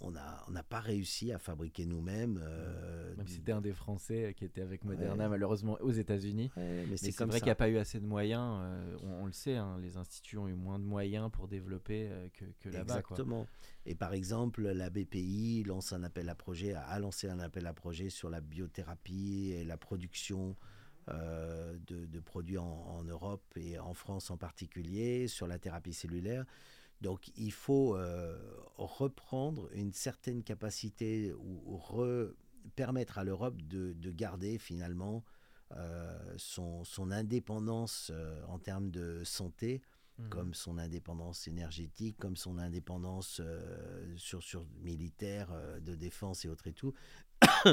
[0.00, 2.40] on n'a on pas réussi à fabriquer nous-mêmes.
[2.42, 6.50] Euh, Même c'était un des Français qui était avec Moderna, malheureusement, aux États-Unis.
[6.56, 8.60] mais, c'est vrai qu'il n'y a pas eu assez de moyens.
[8.62, 12.28] Euh, on, le sait, hein, les instituts ont eu moins de moyens pour développer euh,
[12.32, 12.98] que, que là-bas.
[12.98, 13.46] Exactement.
[13.86, 17.72] Et par exemple, la BPI lance un appel à projet, a lancé un appel à
[17.72, 20.56] projet sur la biothérapie et la production.
[21.08, 26.44] de, produits en, en, Europe et en France en particulier, sur la thérapie cellulaire.
[27.00, 28.36] Donc il faut euh,
[28.76, 31.82] reprendre une certaine capacité ou,
[32.74, 35.24] permettre à l'Europe de, garder finalement
[35.72, 39.80] euh, son, indépendance euh, en termes de santé,
[40.18, 40.28] mmh.
[40.28, 43.40] comme son indépendance énergétique, comme son indépendance
[44.16, 45.48] sur, sur militaire,
[45.80, 46.94] de défense et autres et tout.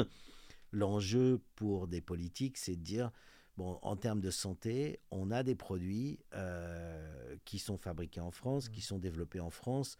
[0.72, 3.10] L'enjeu pour des politiques, c'est de dire
[3.56, 8.68] Bon, en termes de santé, on a des produits euh, qui sont fabriqués en France,
[8.68, 8.84] qui mmh.
[8.84, 9.96] sont développés en France.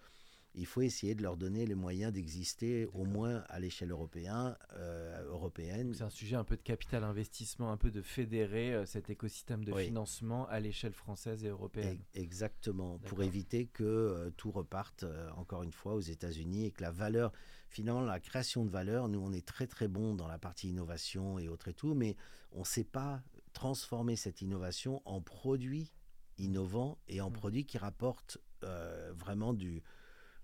[0.58, 4.56] Il faut essayer de leur donner les moyens d'exister, au moins à l'échelle européenne.
[4.74, 5.92] Euh, européenne.
[5.94, 9.64] C'est un sujet un peu de capital investissement, un peu de fédérer euh, cet écosystème
[9.64, 11.98] de financement à l'échelle française et européenne.
[12.14, 15.04] exactement, pour éviter que tout reparte,
[15.36, 17.32] encore une fois, aux États-Unis et que la valeur,
[17.68, 21.38] finalement, la création de valeur, nous, on est très très bon dans la partie innovation
[21.38, 22.16] et autres et tout, mais
[22.52, 23.22] on ne sait pas
[23.56, 25.90] transformer cette innovation en produit
[26.36, 27.32] innovants et en Mm.
[27.40, 29.82] produits qui rapportent euh, vraiment du,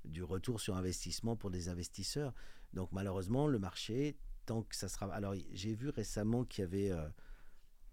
[0.07, 2.33] du retour sur investissement pour des investisseurs.
[2.72, 5.12] Donc malheureusement, le marché, tant que ça sera...
[5.14, 7.07] Alors j'ai vu récemment qu'il y avait euh,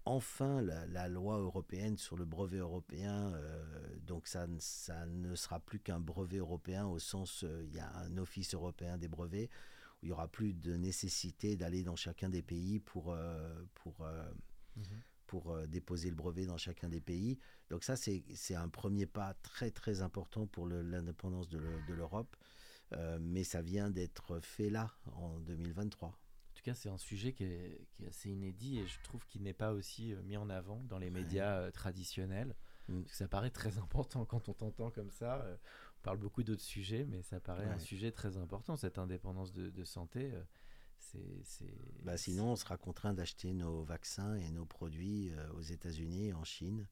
[0.06, 3.34] enfin la, la loi européenne sur le brevet européen.
[3.34, 7.74] euh, donc ça, ne- ça ne sera plus qu'un brevet européen au sens, euh, il
[7.74, 9.50] y a un office européen des brevets,
[10.00, 13.14] où il n'y aura plus de nécessité d'aller dans chacun des pays pour...
[13.74, 13.96] pour
[14.76, 15.02] Mhm.
[15.30, 17.38] Pour euh, déposer le brevet dans chacun des pays.
[17.70, 22.34] Donc ça, c'est un premier pas très très important pour l'indépendance de le- de l'Europe.
[22.94, 26.08] Euh, mais ça vient d'être fait là, en 2023.
[26.08, 26.12] En
[26.56, 29.42] tout cas, c'est un sujet qui est, qui est assez inédit et je trouve qu'il
[29.44, 32.56] n'est pas aussi euh, mis en avant dans les médias traditionnels.
[32.88, 33.02] Mm.
[33.02, 35.46] Parce que ça paraît très important quand on t'entend comme ça.
[35.46, 39.70] on parle beaucoup d'autres sujets, mais ça paraît un sujet très important, cette indépendance de,
[39.70, 40.32] de santé.
[41.00, 45.62] C'est, c'est- Bah, sinon, on sera contraint d'acheter nos vaccins et nos produits euh, aux
[45.62, 46.86] États-Unis et en Chine.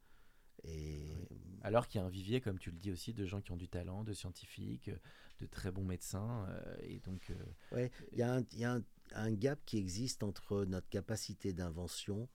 [0.64, 1.06] Et
[1.62, 3.56] Alors qu'il y a un vivier, comme tu le dis aussi, de gens qui ont
[3.56, 4.90] du talent, de scientifiques,
[5.40, 6.46] de très bons médecins.
[6.48, 7.34] euh, et donc, euh,
[7.76, 10.88] Ouais, il y a, un, il y a un- un gap qui existe entre notre
[10.88, 12.28] capacité d'invention,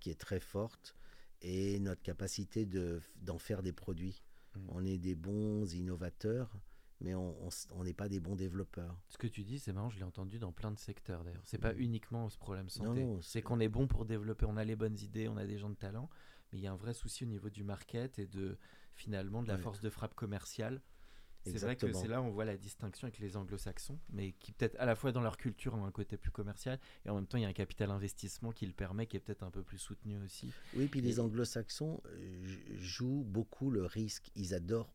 [0.00, 0.96] qui est très forte,
[1.40, 4.22] et notre capacité de- d'en faire des produits.
[4.56, 4.60] Mm.
[4.70, 6.50] On est des bons innovateurs,
[7.00, 7.32] mais on
[7.84, 8.96] n'est pas des bons développeurs.
[9.08, 11.42] ce que tu dis, c'est marrant, je l'ai entendu dans plein de secteurs d'ailleurs.
[11.44, 13.04] C'est pas uniquement ce problème santé.
[13.04, 13.06] Mm.
[13.08, 15.58] non, c'est qu'on est bon pour développer, on a les bonnes idées, on a des
[15.58, 16.08] gens de talent,
[16.52, 18.56] mais il y a un vrai souci au niveau du market et de
[18.94, 19.60] finalement de la Ouais.
[19.60, 20.80] force de frappe commerciale.
[21.44, 24.52] C'est vrai que c'est là où on voit la distinction avec les anglo-saxons, mais qui
[24.52, 27.26] peut-être à la fois dans leur culture ont un côté plus commercial et en même
[27.26, 29.62] temps il y a un capital investissement qui le permet, qui est peut-être un peu
[29.62, 30.50] plus soutenu aussi.
[30.76, 32.44] Oui, puis Et- les anglo-saxons euh,
[32.80, 34.30] jouent beaucoup le risque.
[34.34, 34.92] Ils adorent,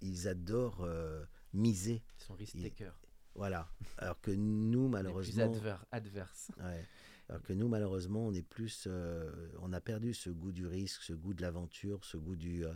[0.00, 2.02] ils adorent euh, miser.
[2.20, 2.98] Ils sont risk takers.
[3.34, 3.68] Voilà.
[3.98, 5.44] Alors que nous, On est plus malheureusement.
[5.52, 6.50] adver- adverse.
[6.58, 6.86] Ouais.
[7.28, 9.30] Alors que nous, malheureusement, on est plus, euh,
[9.60, 12.72] on a perdu ce goût du risque, ce goût de l'aventure, ce goût du, euh,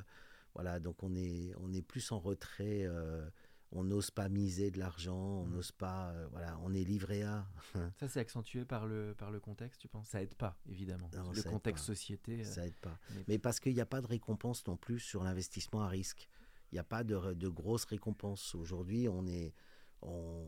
[0.54, 0.78] voilà.
[0.78, 2.82] Donc on est, on est plus en retrait.
[2.84, 3.28] euh,
[3.74, 5.52] on n'ose pas miser de l'argent, on Mm.
[5.54, 6.58] n'ose pas, voilà.
[6.62, 7.46] On est livré à.
[8.00, 10.08] Ça c'est accentué par le, par le contexte, tu penses?
[10.08, 11.10] Ça aide pas, évidemment.
[11.16, 12.44] Non, le contexte société.
[12.44, 12.98] Ça aide pas.
[13.14, 16.28] mais- Mais parce qu'il n'y a pas de récompense non plus sur l'investissement à risque.
[16.72, 18.54] Il n'y a pas de, grosses récompenses.
[18.54, 19.52] Aujourd'hui, on est,
[20.00, 20.46] on,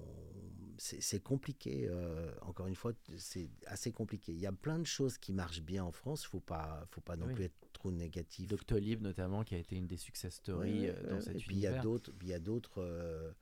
[0.79, 1.87] c'est compliqué.
[1.89, 4.33] euh, encore une fois, c'est assez compliqué.
[4.33, 6.25] Il y a plein de choses qui marchent bien en France.
[6.25, 7.35] Faut pas, faut pas non Oui.
[7.35, 8.49] plus être trop négatif.
[8.49, 11.57] Doctolib notamment qui a été une des success stories euh, dans ouais, cet Et puis
[11.57, 13.33] il y a d'autres, il y a d'autres, euh,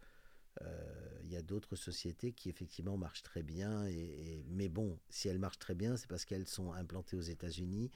[0.63, 3.87] euh, il y a d'autres sociétés qui effectivement marchent très bien.
[3.87, 7.21] Et, et- mais bon, si elles marchent très bien, c'est parce qu'elles sont implantées aux
[7.23, 7.91] États-Unis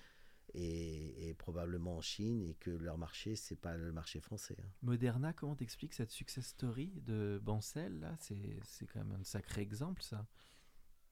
[0.57, 4.57] et, et probablement en Chine et que leur marché c'est pas le marché français.
[4.61, 4.69] hein.
[4.83, 8.16] Moderna, comment t'expliques cette success story de Bancel là?
[8.21, 10.27] C'est c'est quand même un sacré exemple ça.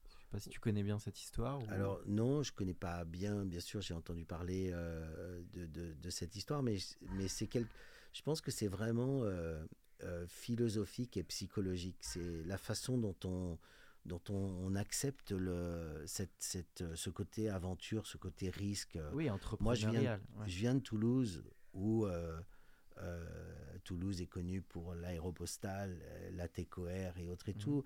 [0.07, 1.61] Je sais pas si tu connais bien cette histoire.
[1.61, 3.45] ou- Alors non, je connais pas bien.
[3.45, 6.77] Bien sûr, j'ai entendu parler euh, de, de- de cette histoire, mais
[7.11, 7.65] mais c'est quel...
[8.13, 9.63] Je pense que c'est vraiment euh,
[10.03, 11.97] euh, philosophique et psychologique.
[12.01, 13.57] C'est la façon dont on
[14.05, 18.97] dont on, on accepte le, cette, cette, ce côté aventure, ce côté risque.
[19.13, 19.25] oui,
[19.59, 20.21] Moi, je viens, entrepreneurial.
[20.37, 20.47] ouais.
[20.47, 22.39] je viens de Toulouse, où euh,
[22.99, 23.25] euh,
[23.83, 27.59] Toulouse est connue pour l'aéropostale, euh, la TECOR et autres et Mhm.
[27.59, 27.83] tout,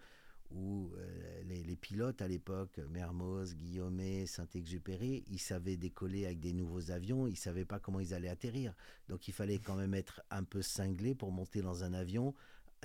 [0.52, 6.54] où euh, les, les pilotes à l'époque, Mermoz, Guillaumet, Saint-Exupéry, ils savaient décoller avec des
[6.54, 8.74] nouveaux avions, ils savaient pas comment ils allaient atterrir.
[9.10, 12.34] Donc il fallait quand même être un peu cinglé pour monter dans un avion,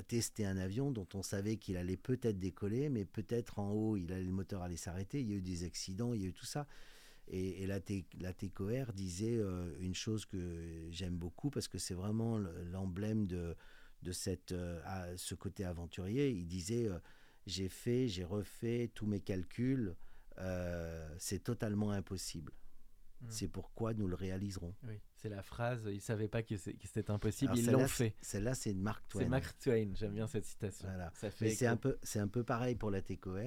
[0.02, 4.12] tester un avion dont on savait qu'il allait peut-être décoller, mais peut-être en haut, il
[4.12, 5.20] allait, le moteur allait s'arrêter.
[5.20, 6.66] Il y a eu des accidents, il y a eu tout ça.
[7.28, 12.64] Et, la, TCOR disait euh, une chose que j'aime beaucoup parce que c'est vraiment le-
[12.64, 13.57] l'emblème de,
[14.02, 16.30] de cette, euh, ce côté aventurier.
[16.30, 16.98] Il disait euh,
[17.46, 19.96] J'ai fait, j'ai refait tous mes calculs,
[21.18, 22.52] c'est totalement impossible.
[23.25, 23.31] Mm.
[23.31, 24.75] C'est pourquoi nous le réaliserons.
[24.87, 25.83] Oui, c'est la phrase.
[25.91, 28.15] Ils savaient pas que c'était impossible, Alors, ils l'ont fait.
[28.21, 29.23] Celle-là, c'est de Mark Twain.
[29.23, 29.91] C'est Mark Twain.
[29.95, 30.87] J'aime bien cette citation.
[30.89, 31.11] Voilà.
[31.15, 31.51] Ça fait.
[31.51, 33.39] C'est un peu, c'est un peu pareil pour la TCOR.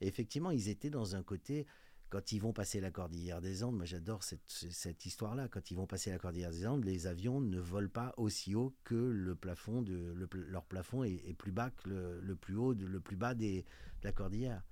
[0.00, 1.66] Et effectivement, ils étaient dans un côté
[2.10, 3.76] quand ils vont passer la cordillère des Andes.
[3.76, 5.48] Moi, j'adore cette, cette histoire-là.
[5.48, 8.76] Quand ils vont passer la cordillère des Andes, les avions ne volent pas aussi haut
[8.84, 12.54] que le plafond de le leur plafond est, est plus bas que le, le plus
[12.56, 14.62] haut, de- le plus bas des, de la cordillère.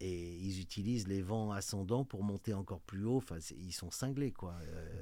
[0.00, 3.16] Et ils utilisent les vents ascendants pour monter encore plus haut.
[3.16, 4.54] Enfin, ils sont cinglés, quoi.
[4.62, 5.00] Euh,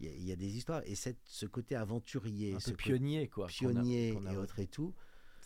[0.00, 0.82] Il y, a- il y a des histoires.
[0.84, 3.44] Et cette, ce côté aventurier, un ce peu pionnier quoi.
[3.44, 4.92] a- pionnier a- et autres et tout,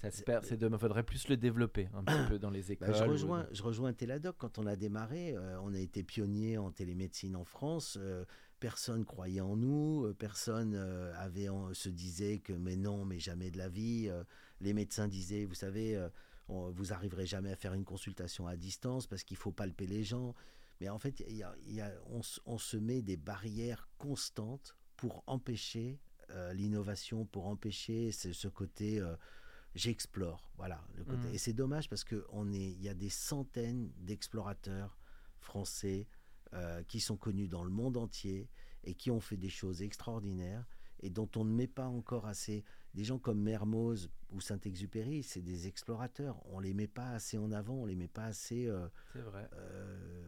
[0.01, 0.45] Ça se perd.
[0.47, 0.69] C'est de.
[0.79, 2.89] Faudrait plus le développer un petit peu dans les écoles.
[2.89, 4.37] Bah, je, ou- rejoins, je rejoins Téladoc.
[4.39, 7.99] Quand on a démarré, euh, on a été pionnier en télémédecine en France.
[8.01, 8.25] euh,
[8.61, 10.05] personne croyait en nous.
[10.07, 14.09] euh, personne euh, avait en- se disait que mais non, mais jamais de la vie.
[14.09, 14.25] euh,
[14.63, 16.09] les médecins disaient, vous savez, euh,
[16.49, 20.05] on- vous arriverez jamais à faire une consultation à distance parce qu'il faut palper les
[20.05, 20.35] gens.
[20.81, 23.17] Mais en fait, il y a- il y a- on, se- on se met des
[23.17, 25.99] barrières constantes pour empêcher
[26.55, 29.01] l'innovation, pour empêcher ce, côté
[29.75, 30.51] j'explore.
[30.57, 30.85] Voilà.
[30.97, 31.29] Le côté.
[31.29, 31.35] Mmh.
[31.35, 32.23] Et c'est dommage parce qu'il
[32.83, 34.99] y a des centaines d'explorateurs
[35.39, 36.07] français
[36.89, 38.49] qui sont connus dans le monde entier
[38.85, 40.65] et qui ont fait des choses extraordinaires
[41.01, 42.65] et dont on ne met pas encore assez.
[42.97, 46.41] Des gens comme Mermoz ou Saint-Exupéry, c'est des explorateurs.
[46.47, 48.67] On les met pas assez en avant, on les met pas assez.
[48.67, 49.47] Euh, c'est vrai.
[49.53, 50.27] Euh,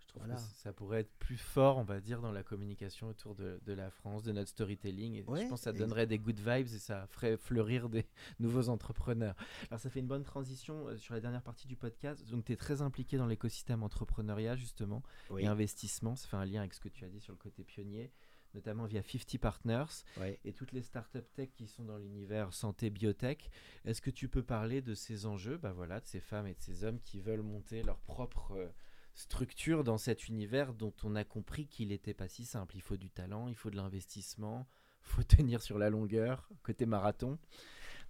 [0.00, 3.36] je trouve que ça pourrait être plus fort, on va dire, dans la communication autour
[3.36, 5.14] de, de la France, de notre storytelling.
[5.14, 8.04] Et je pense que ça donnerait des good vibes et ça ferait fleurir des
[8.40, 9.36] nouveaux entrepreneurs.
[9.68, 12.28] Alors, ça fait une bonne transition euh, sur la dernière partie du podcast.
[12.28, 15.04] Donc, tu es très impliqué dans l'écosystème entrepreneuriat, justement,
[15.38, 16.16] et investissement.
[16.16, 18.10] Ça fait un lien avec ce que tu as dit sur le côté pionnier
[18.54, 20.04] notamment via 50 Partners
[20.44, 23.50] et toutes les startups tech qui sont dans l'univers santé biotech.
[23.84, 26.60] Est-ce que tu peux parler de ces enjeux, bah voilà, de ces femmes et de
[26.60, 28.68] ces hommes qui veulent monter leur propre euh,
[29.14, 32.76] structure dans cet univers dont on a compris qu'il n'était pas si simple?
[32.76, 34.66] Il faut du talent, il faut de l'investissement,
[35.02, 37.38] il faut tenir sur la longueur, côté marathon.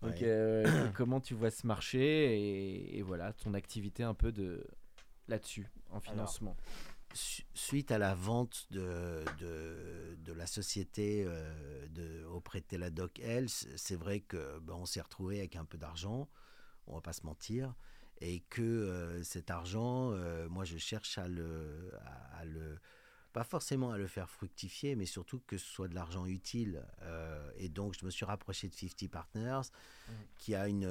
[0.02, 4.66] Donc, euh, comment tu vois ce marché et, voilà ton activité un peu de
[5.28, 6.56] là-dessus en financement?
[7.14, 13.96] Suite à la vente de, de, la société euh, de, auprès de Teladoc Health, c'est
[13.96, 16.28] vrai que ben, on s'est retrouvé avec un peu d'argent,
[16.86, 17.74] on va pas se mentir,
[18.20, 21.92] et que euh, cet argent, euh, moi je cherche à le,
[22.38, 22.78] à, le,
[23.32, 26.82] pas forcément à le faire fructifier, mais surtout que ce soit de l'argent utile.
[27.56, 29.68] et donc je me suis rapproché de 50 Partners,
[30.08, 30.12] mmh.
[30.38, 30.88] qui a une,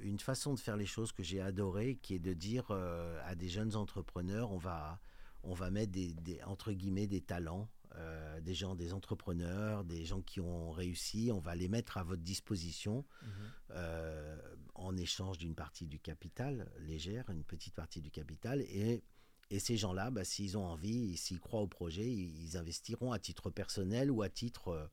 [0.00, 3.48] une façon de faire les choses que j'ai adoré, qui est de dire à des
[3.48, 5.00] jeunes entrepreneurs, on va
[5.42, 10.22] on va mettre des, entre guillemets des talents, euh, des gens, des entrepreneurs, des gens
[10.22, 13.28] qui ont réussi, on va les mettre à votre disposition mhm.
[13.72, 14.36] euh,
[14.74, 18.62] en échange d'une partie du capital légère, une petite partie du capital.
[18.62, 19.02] Et,
[19.50, 23.50] et ces gens-là, bah, s'ils ont envie, s'ils croient au projet, ils, investiront à titre
[23.50, 24.90] personnel ou à titre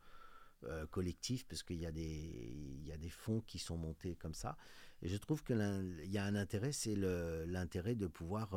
[0.65, 4.15] euh, collectif, parce qu'il y, a des, il y a des fonds qui sont montés
[4.15, 4.57] comme ça.
[5.01, 8.49] Et je trouve qu'il y a un intérêt, c'est l'intérêt de pouvoir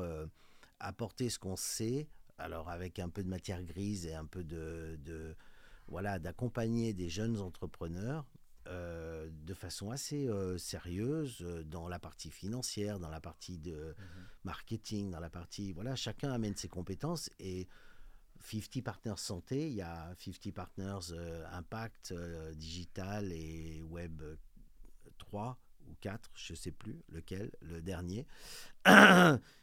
[0.83, 5.37] apporter ce qu'on sait, alors avec un peu de matière grise et un peu de,
[5.89, 8.27] voilà, d'accompagner des jeunes entrepreneurs
[8.69, 13.95] euh, de façon assez euh, sérieuse euh, dans la partie financière, dans la partie de
[13.99, 14.27] mhm.
[14.45, 17.69] marketing, dans la partie voilà, chacun amène ses compétences et
[18.41, 21.13] 50 Partners Santé, il y a 50 Partners
[21.53, 22.13] Impact
[22.55, 24.21] Digital et Web
[25.19, 25.57] 3
[25.89, 28.27] ou 4, je ne sais plus lequel, le dernier.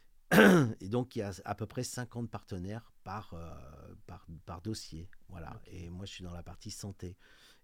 [0.80, 5.10] Et donc, il y a à peu près 50 partenaires par, euh, par, par, dossier.
[5.28, 5.60] Voilà.
[5.66, 7.16] Et moi, je suis dans la partie santé.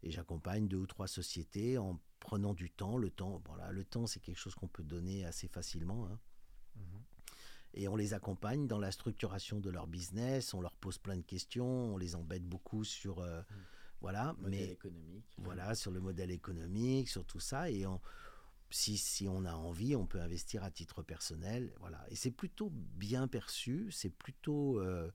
[0.02, 2.96] Et j'accompagne deux ou trois sociétés en prenant du temps.
[2.96, 6.06] Le temps, voilà, le temps, c'est quelque chose qu'on peut donner assez facilement.
[6.06, 6.18] Hein.
[6.76, 7.02] Mhm.
[7.74, 10.52] Et on les accompagne dans la structuration de leur business.
[10.52, 11.94] On leur pose plein de questions.
[11.94, 13.20] On les embête beaucoup sur.
[13.20, 13.56] Euh, mhm.
[14.02, 15.24] Voilà, mais économique.
[15.38, 17.98] voilà sur le modèle économique, sur tout ça, et on,
[18.70, 21.72] si, on a envie, on peut investir à titre personnel.
[21.80, 22.04] Voilà.
[22.10, 23.88] Et c'est plutôt bien perçu.
[23.90, 24.80] C'est plutôt.
[24.80, 25.10] Euh,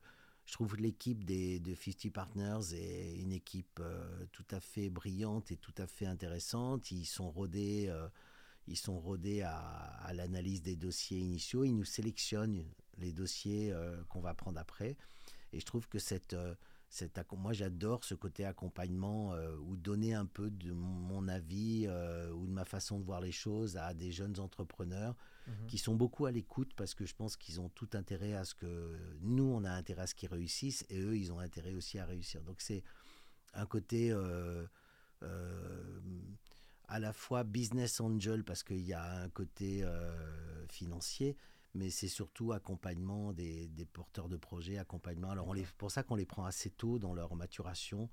[0.46, 5.52] je trouve l'équipe des, de 50 Partners est une équipe euh, tout à fait brillante
[5.52, 6.90] et tout à fait intéressante.
[6.90, 8.08] Ils sont rodés, euh,
[8.66, 11.64] ils sont rodés à l'analyse des dossiers initiaux.
[11.64, 12.64] Ils nous sélectionnent
[12.98, 13.72] les dossiers
[14.08, 14.96] qu'on va prendre après.
[15.52, 16.36] Et je trouve que cette
[17.36, 22.46] moi j'adore ce côté accompagnement euh, ou donner un peu de mon avis euh, ou
[22.46, 25.66] de ma façon de voir les choses à des jeunes entrepreneurs mhm.
[25.66, 28.54] qui sont beaucoup à l'écoute parce que je pense qu'ils ont tout intérêt à ce
[28.54, 31.98] que nous on a intérêt à ce qu'ils réussissent et eux ils ont intérêt aussi
[31.98, 32.42] à réussir.
[32.42, 32.82] Donc c'est
[33.54, 34.66] un côté euh,
[36.88, 39.84] à la fois business angel parce qu'il y a un côté
[40.68, 41.36] financier
[41.74, 45.30] mais c'est surtout accompagnement des, porteurs de projets, accompagnement.
[45.30, 48.10] Alors, on les, pour ça qu'on les prend assez tôt dans leur maturation.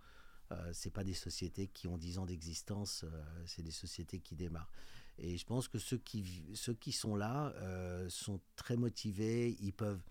[0.52, 4.36] Euh, c'est pas des sociétés qui ont 10 ans d'existence, euh, c'est des sociétés qui
[4.36, 4.72] démarrent.
[5.20, 9.74] Et je pense que ceux qui, ceux qui sont là euh, sont très motivés, ils
[9.74, 10.02] peuvent...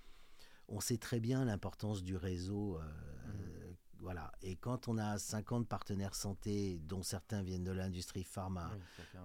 [0.69, 2.77] On sait très bien l'importance du réseau.
[2.77, 3.77] Euh, mmh.
[4.01, 4.31] Voilà.
[4.43, 8.70] Et quand on a 50 partenaires santé, dont certains viennent de l'industrie pharma,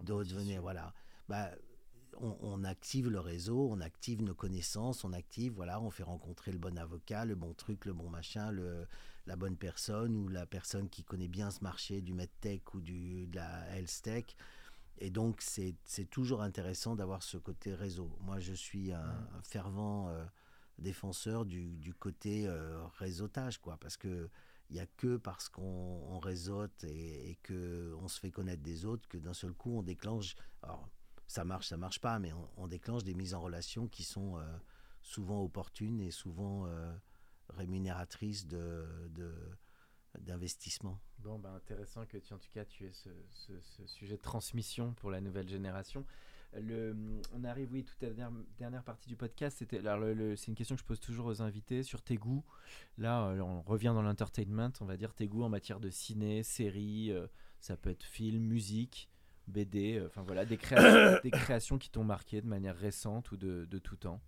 [0.04, 0.94] d'autres venaient, voilà.
[1.28, 1.52] Bah,
[2.20, 6.58] on, active le réseau, on active nos connaissances, on active, voilà, on fait rencontrer le
[6.58, 8.88] bon avocat, le bon truc, le bon machin, le,
[9.26, 13.28] la bonne personne ou la personne qui connaît bien ce marché du medtech ou du,
[13.28, 14.26] de la health tech.
[15.00, 15.76] Et donc, c'est
[16.10, 18.10] toujours intéressant d'avoir ce côté réseau.
[18.22, 20.24] Moi, je suis un, fervent euh,
[20.78, 24.30] défenseur du, côté euh, réseautage, quoi, parce que
[24.70, 29.08] il n'y a que parce qu'on réseaute et, et qu'on se fait connaître des autres
[29.08, 30.36] que d'un seul coup, on déclenche.
[30.64, 30.90] Alors,
[31.28, 34.44] ça marche, ça marche pas, mais on, déclenche des mises en relation qui sont euh,
[35.02, 36.94] souvent opportunes et souvent euh,
[37.50, 38.86] rémunératrices de,
[40.20, 41.00] d'investissement.
[41.20, 43.10] Bon, bah, intéressant que tu, en tout cas, tu aies ce,
[43.86, 46.06] sujet de transmission pour la nouvelle génération.
[46.56, 46.96] Le,
[47.32, 48.12] on arrive, oui, toute la
[48.60, 49.58] dernière, partie du podcast.
[49.58, 52.46] C'était, c'est une question que je pose toujours aux invités sur tes goûts.
[53.00, 56.44] Là, euh, on revient dans l'entertainment, on va dire tes goûts en matière de ciné,
[56.44, 57.12] série,
[57.60, 59.10] ça peut être film, musique,
[59.48, 63.38] BD, euh, enfin voilà, des créations, des créations qui t'ont marqué de manière récente ou
[63.38, 64.22] de, de tout temps.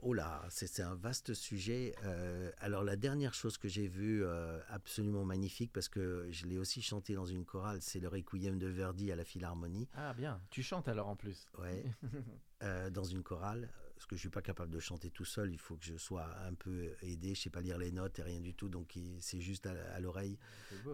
[0.00, 1.92] Oh là, c'est un vaste sujet.
[2.04, 6.56] Euh, alors la dernière chose que j'ai vue, euh, absolument magnifique, parce que je l'ai
[6.56, 9.88] aussi chanté dans une chorale, c'est le Requiem de Verdi à la Philharmonie.
[9.94, 11.48] Ah bien, tu chantes alors en plus.
[11.58, 11.84] Ouais,
[12.62, 15.50] euh, dans une chorale parce que je suis pas capable de chanter tout seul.
[15.50, 17.34] Il faut que je sois un peu aidé.
[17.34, 20.38] Je sais pas lire les notes et rien du tout, donc c'est juste à, l'oreille.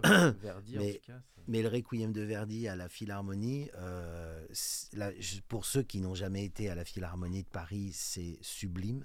[0.72, 1.02] mais,
[1.46, 4.46] mais, le Requiem de Verdi à la Philharmonie, euh,
[5.48, 9.04] pour ceux qui n'ont jamais été à la Philharmonie de Paris, c'est sublime.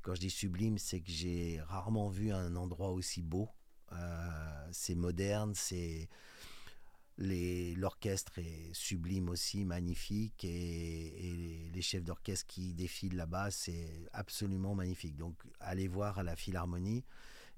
[0.00, 3.50] Quand je dis sublime, c'est que j'ai rarement vu un endroit aussi beau.
[3.92, 6.08] Euh, c'est moderne, c'est
[7.16, 15.16] L'orchestre est sublime aussi, magnifique, et, les chefs d'orchestre qui défilent là-bas, c'est absolument magnifique.
[15.16, 17.04] Donc allez voir à la Philharmonie.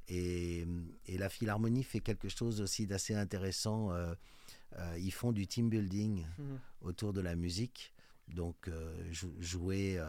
[0.08, 0.66] Et,
[1.08, 3.92] la Philharmonie fait quelque chose aussi d'assez intéressant.
[3.92, 4.14] Euh,
[4.78, 6.58] euh, ils font du team building mhm.
[6.82, 7.94] autour de la musique.
[8.28, 8.94] Donc euh,
[9.40, 10.02] jouer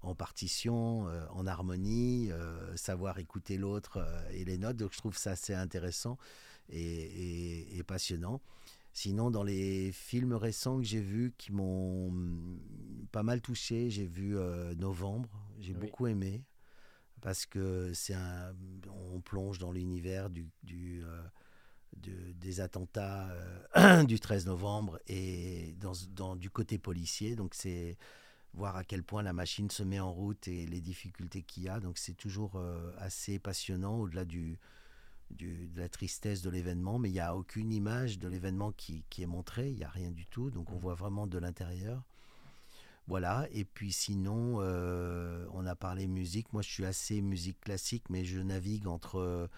[0.00, 2.30] en partition, en harmonie,
[2.76, 4.76] savoir écouter l'autre et les notes.
[4.78, 6.18] Donc je trouve ça assez intéressant
[6.70, 8.40] et, passionnant.
[8.92, 12.12] Sinon, dans les films récents que j'ai vus qui m'ont
[13.10, 16.44] pas mal touché, j'ai vu euh, Novembre, j'ai beaucoup aimé
[17.20, 18.54] parce que c'est un,
[19.12, 23.28] on plonge dans l'univers du, du euh, des attentats
[23.76, 27.34] euh, du 13 novembre et dans, dans du côté policier.
[27.34, 27.98] Donc c'est
[28.52, 31.68] voir à quel point la machine se met en route et les difficultés qu'il y
[31.68, 31.80] a.
[31.80, 32.62] Donc c'est toujours
[32.98, 34.60] assez passionnant au-delà du,
[35.38, 39.26] de la tristesse de l'événement, mais il n'y a aucune image de l'événement qui, est
[39.26, 40.80] montrée, il n'y a rien du tout, donc on mm.
[40.80, 42.02] voit vraiment de l'intérieur.
[43.06, 48.04] Voilà, et puis sinon, euh, on a parlé musique, moi je suis assez musique classique,
[48.08, 49.50] mais je navigue entre,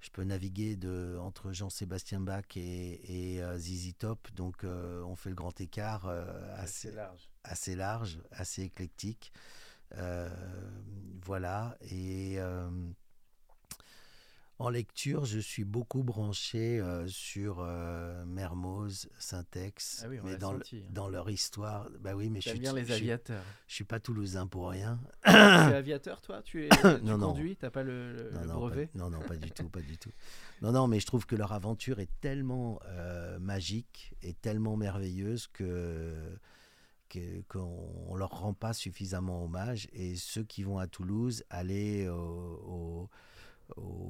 [0.00, 5.16] je peux naviguer de, entre Jean-Sébastien Bach et, et euh, ZZ Top, donc euh, on
[5.16, 6.08] fait le grand écart
[6.56, 7.30] assez, large.
[7.42, 9.32] assez large, assez éclectique.
[11.24, 12.38] voilà, et
[14.60, 20.52] en lecture, je suis beaucoup branché euh, sur euh, Mermoz, Syntex, ah oui, mais dans,
[20.52, 20.60] hein.
[20.90, 21.88] dans, leur histoire.
[22.00, 23.42] Bah oui, mais je suis bien les aviateurs.
[23.68, 25.00] Je, suis pas toulousain pour rien.
[25.24, 26.42] tu es aviateur, toi?
[26.42, 27.56] Tu es tu non, conduis?
[27.56, 28.90] T'as pas le, brevet?
[28.94, 30.12] Non, non, pas du tout, pas du tout.
[30.60, 35.46] Non, non, mais je trouve que leur aventure est tellement euh, magique et tellement merveilleuse
[35.46, 36.38] que
[37.48, 39.88] qu'on ne leur rend pas suffisamment hommage.
[39.94, 43.10] Et ceux qui vont à Toulouse, aller au au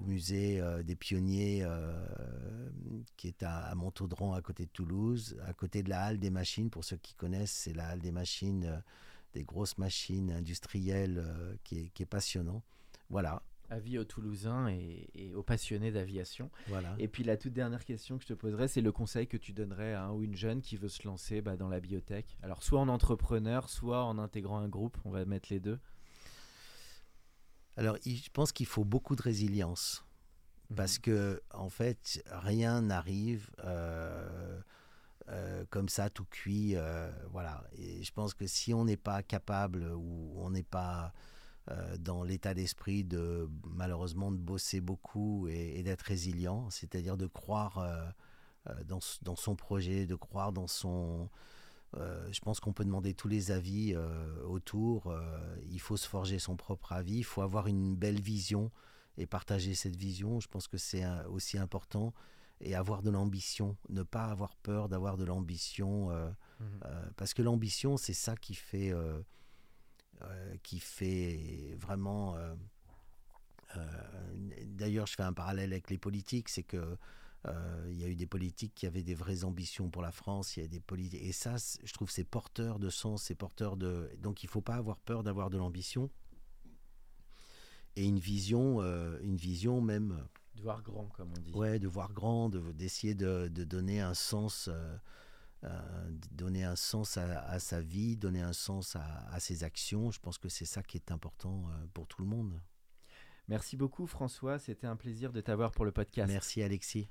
[0.06, 1.92] musée euh, des pionniers euh,
[3.16, 6.30] qui est à, à, Montaudran à côté de Toulouse, à côté de la halle des
[6.30, 6.70] machines.
[6.70, 8.78] Pour ceux qui connaissent, c'est la halle des machines, euh,
[9.34, 11.24] des grosses machines industrielles
[11.62, 12.62] qui est, passionnant.
[13.08, 13.42] Voilà.
[13.68, 16.50] Avis aux Toulousains et, aux passionnés d'aviation.
[16.66, 16.96] Voilà.
[16.98, 19.52] Et puis la toute dernière question que je te poserais, c'est le conseil que tu
[19.52, 22.36] donnerais à un ou une jeune qui veut se lancer bah, dans la biotech.
[22.42, 25.78] Alors soit en entrepreneur, soit en intégrant un groupe, on va mettre les deux.
[27.80, 30.04] Alors, je pense qu'il faut beaucoup de résilience.
[30.76, 31.02] Parce mhm.
[31.02, 34.60] que, en fait, rien n'arrive euh,
[35.30, 36.76] euh, comme ça, tout cuit.
[36.76, 37.64] Euh, voilà.
[37.78, 41.14] Et je pense que si on n'est pas capable ou on n'est pas
[42.00, 47.86] dans l'état d'esprit de, malheureusement, de bosser beaucoup et, d'être résilient, c'est-à-dire de croire
[48.86, 51.30] dans, dans, son projet, de croire dans son
[51.96, 55.08] euh, je pense qu'on peut demander tous les avis euh, autour.
[55.08, 57.18] Euh, il faut se forger son propre avis.
[57.18, 58.70] Il faut avoir une belle vision
[59.16, 60.40] et partager cette vision.
[60.40, 62.14] Je pense que c'est aussi important.
[62.62, 63.76] Et avoir de l'ambition.
[63.88, 66.10] Ne pas avoir peur d'avoir de l'ambition.
[66.60, 66.64] Mmh.
[67.16, 68.92] parce que l'ambition, c'est ça qui fait,
[70.62, 72.36] qui fait vraiment.
[74.66, 76.50] D'ailleurs, je fais un parallèle avec les politiques.
[76.50, 76.98] C'est que
[77.46, 80.56] euh, il y a eu des politiques qui avaient des vraies ambitions pour la France.
[80.56, 83.76] Il y a des politiques et ça, je trouve, c'est porteur de sens, c'est porteur
[83.76, 84.10] de.
[84.18, 86.10] Donc, il faut pas avoir peur d'avoir de l'ambition
[87.96, 90.26] et une vision, euh, une vision même.
[90.54, 91.52] De voir grand, comme on dit.
[91.52, 94.68] Ouais, de voir grand, d'essayer de, de, donner un sens.
[94.68, 94.98] Euh,
[96.30, 100.10] donner un sens à, sa vie, donner un sens à, à, ses actions.
[100.10, 102.58] Je pense que c'est ça qui est important pour tout le monde.
[103.46, 106.32] Merci beaucoup François, c'était un plaisir de t'avoir pour le podcast.
[106.32, 107.10] Merci Alexis.